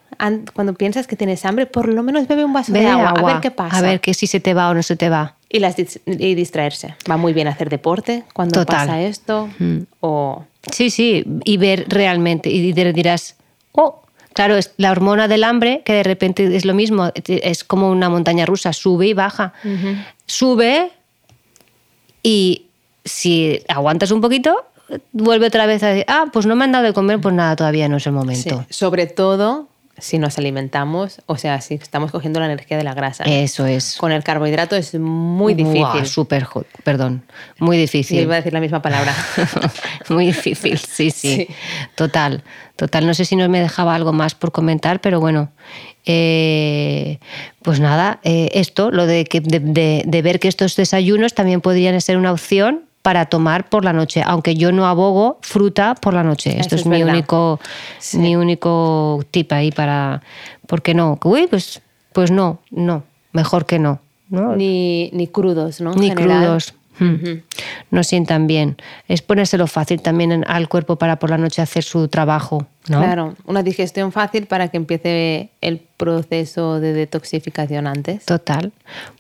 cuando 0.53 0.73
piensas 0.73 1.07
que 1.07 1.15
tienes 1.15 1.45
hambre, 1.45 1.65
por 1.65 1.87
lo 1.87 2.03
menos 2.03 2.27
bebe 2.27 2.43
un 2.45 2.53
vaso 2.53 2.71
Bebe 2.73 2.85
de 2.85 2.91
agua, 2.91 3.09
agua, 3.09 3.29
a 3.29 3.33
ver 3.33 3.41
qué 3.41 3.51
pasa. 3.51 3.77
A 3.77 3.81
ver 3.81 3.99
que 4.01 4.13
si 4.13 4.27
se 4.27 4.39
te 4.39 4.53
va 4.53 4.69
o 4.69 4.73
no 4.73 4.83
se 4.83 4.95
te 4.95 5.09
va. 5.09 5.35
Y, 5.49 5.59
las, 5.59 5.75
y 6.05 6.35
distraerse. 6.35 6.95
Va 7.09 7.17
muy 7.17 7.33
bien 7.33 7.47
hacer 7.47 7.69
deporte 7.69 8.23
cuando 8.33 8.59
Total. 8.61 8.87
pasa 8.87 9.01
esto. 9.01 9.49
O 9.99 10.43
Sí, 10.71 10.89
sí, 10.89 11.23
y 11.43 11.57
ver 11.57 11.85
realmente, 11.89 12.49
y 12.49 12.73
dir- 12.73 12.93
dirás, 12.93 13.35
oh, 13.73 14.01
claro, 14.33 14.55
es 14.55 14.71
la 14.77 14.91
hormona 14.91 15.27
del 15.27 15.43
hambre, 15.43 15.81
que 15.85 15.93
de 15.93 16.03
repente 16.03 16.55
es 16.55 16.63
lo 16.65 16.73
mismo, 16.73 17.11
es 17.25 17.63
como 17.65 17.89
una 17.91 18.09
montaña 18.09 18.45
rusa, 18.45 18.71
sube 18.73 19.07
y 19.07 19.13
baja. 19.13 19.53
Sube 20.25 20.91
y 22.23 22.67
si 23.05 23.61
aguantas 23.67 24.11
un 24.11 24.21
poquito, 24.21 24.55
vuelve 25.11 25.47
otra 25.47 25.65
vez 25.65 25.83
a 25.83 25.87
decir, 25.89 26.05
ah, 26.07 26.25
pues 26.31 26.45
no 26.45 26.55
me 26.55 26.63
han 26.63 26.71
dado 26.71 26.85
de 26.85 26.93
comer, 26.93 27.19
pues 27.19 27.35
nada, 27.35 27.55
todavía 27.55 27.89
no 27.89 27.97
es 27.97 28.07
el 28.07 28.13
sí, 28.13 28.17
momento. 28.17 28.65
sobre 28.69 29.07
todo 29.07 29.67
si 29.97 30.17
nos 30.17 30.37
alimentamos, 30.39 31.21
o 31.27 31.37
sea, 31.37 31.61
si 31.61 31.75
estamos 31.75 32.11
cogiendo 32.11 32.39
la 32.39 32.47
energía 32.47 32.77
de 32.77 32.83
la 32.83 32.93
grasa. 32.95 33.23
Eso 33.25 33.65
es. 33.67 33.95
Con 33.97 34.11
el 34.11 34.23
carbohidrato 34.23 34.75
es 34.75 34.95
muy 34.95 35.53
difícil. 35.53 36.05
Súper, 36.07 36.43
jo- 36.43 36.65
perdón, 36.83 37.23
muy 37.59 37.77
difícil. 37.77 38.19
iba 38.19 38.33
a 38.33 38.37
decir 38.37 38.53
la 38.53 38.59
misma 38.59 38.81
palabra. 38.81 39.13
Muy 40.09 40.25
difícil, 40.27 40.77
sí, 40.77 41.11
sí, 41.11 41.35
Sí. 41.35 41.47
Total, 41.95 42.43
total. 42.75 43.05
No 43.07 43.13
sé 43.13 43.23
si 43.23 43.35
no 43.37 43.47
me 43.47 43.61
dejaba 43.61 43.95
algo 43.95 44.11
más 44.13 44.35
por 44.35 44.51
comentar, 44.51 44.99
pero 44.99 45.19
bueno. 45.21 45.51
Eh, 46.05 47.19
pues 47.61 47.79
nada, 47.79 48.19
eh, 48.23 48.49
esto, 48.53 48.91
lo 48.91 49.05
de, 49.07 49.23
que, 49.25 49.39
de, 49.41 49.59
de- 49.59 50.03
de 50.05 50.21
ver 50.21 50.39
que 50.39 50.47
estos 50.49 50.75
desayunos 50.75 51.33
también 51.33 51.61
podrían 51.61 51.99
ser 52.01 52.17
una 52.17 52.31
opción 52.33 52.83
para 53.03 53.25
tomar 53.27 53.69
por 53.69 53.83
la 53.85 53.93
noche, 53.93 54.23
aunque 54.25 54.55
yo 54.55 54.71
no 54.71 54.87
abogo 54.87 55.37
fruta 55.41 55.93
por 55.93 56.13
la 56.15 56.23
noche. 56.23 56.59
Esto 56.59 56.73
es, 56.75 56.81
es 56.81 56.87
mi 56.87 56.99
verdad. 56.99 57.13
único, 57.13 57.59
Sí. 57.99 58.17
mi 58.17 58.35
único 58.35 59.23
tip 59.29 59.51
ahí 59.51 59.71
para, 59.71 60.21
¿por 60.67 60.81
qué 60.81 60.93
no? 60.95 61.19
Uy, 61.23 61.45
pues, 61.47 61.81
pues 62.13 62.31
no, 62.31 62.59
no, 62.71 63.03
mejor 63.33 63.65
que 63.65 63.77
no, 63.77 63.99
¿no? 64.29 64.55
ni, 64.55 65.09
ni 65.13 65.27
crudos, 65.27 65.81
¿no? 65.81 65.93
Ni 65.93 66.09
general. 66.09 66.39
crudos. 66.43 66.73
Mm. 66.99 67.41
No 67.89 68.03
sientan 68.03 68.45
bien. 68.45 68.77
Es 69.07 69.23
ponérselo 69.23 69.65
fácil 69.65 69.99
también 70.01 70.45
al 70.47 70.69
cuerpo 70.69 70.95
para 70.95 71.17
por 71.17 71.31
la 71.31 71.39
noche 71.39 71.61
hacer 71.63 71.83
su 71.83 72.07
trabajo, 72.07 72.67
¿no? 72.87 72.99
Claro, 72.99 73.33
una 73.47 73.63
digestión 73.63 74.11
fácil 74.11 74.45
para 74.45 74.67
que 74.67 74.77
empiece 74.77 75.49
el 75.59 75.79
proceso 75.97 76.79
de 76.79 76.93
detoxificación 76.93 77.87
antes. 77.87 78.23
Total. 78.25 78.71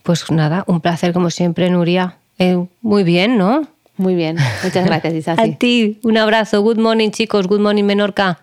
Pues 0.03 0.29
nada, 0.31 0.63
un 0.67 0.81
placer 0.81 1.13
como 1.13 1.31
siempre, 1.31 1.69
Nuria. 1.71 2.15
Eh, 2.39 2.63
muy 2.81 3.03
bien, 3.03 3.37
¿no? 3.37 3.67
Muy 3.97 4.15
bien, 4.15 4.37
muchas 4.63 4.85
gracias, 4.85 5.27
A 5.39 5.47
ti, 5.57 5.99
un 6.03 6.17
abrazo. 6.17 6.61
Good 6.61 6.79
morning, 6.79 7.11
chicos. 7.11 7.47
Good 7.47 7.61
morning, 7.61 7.83
Menorca. 7.83 8.42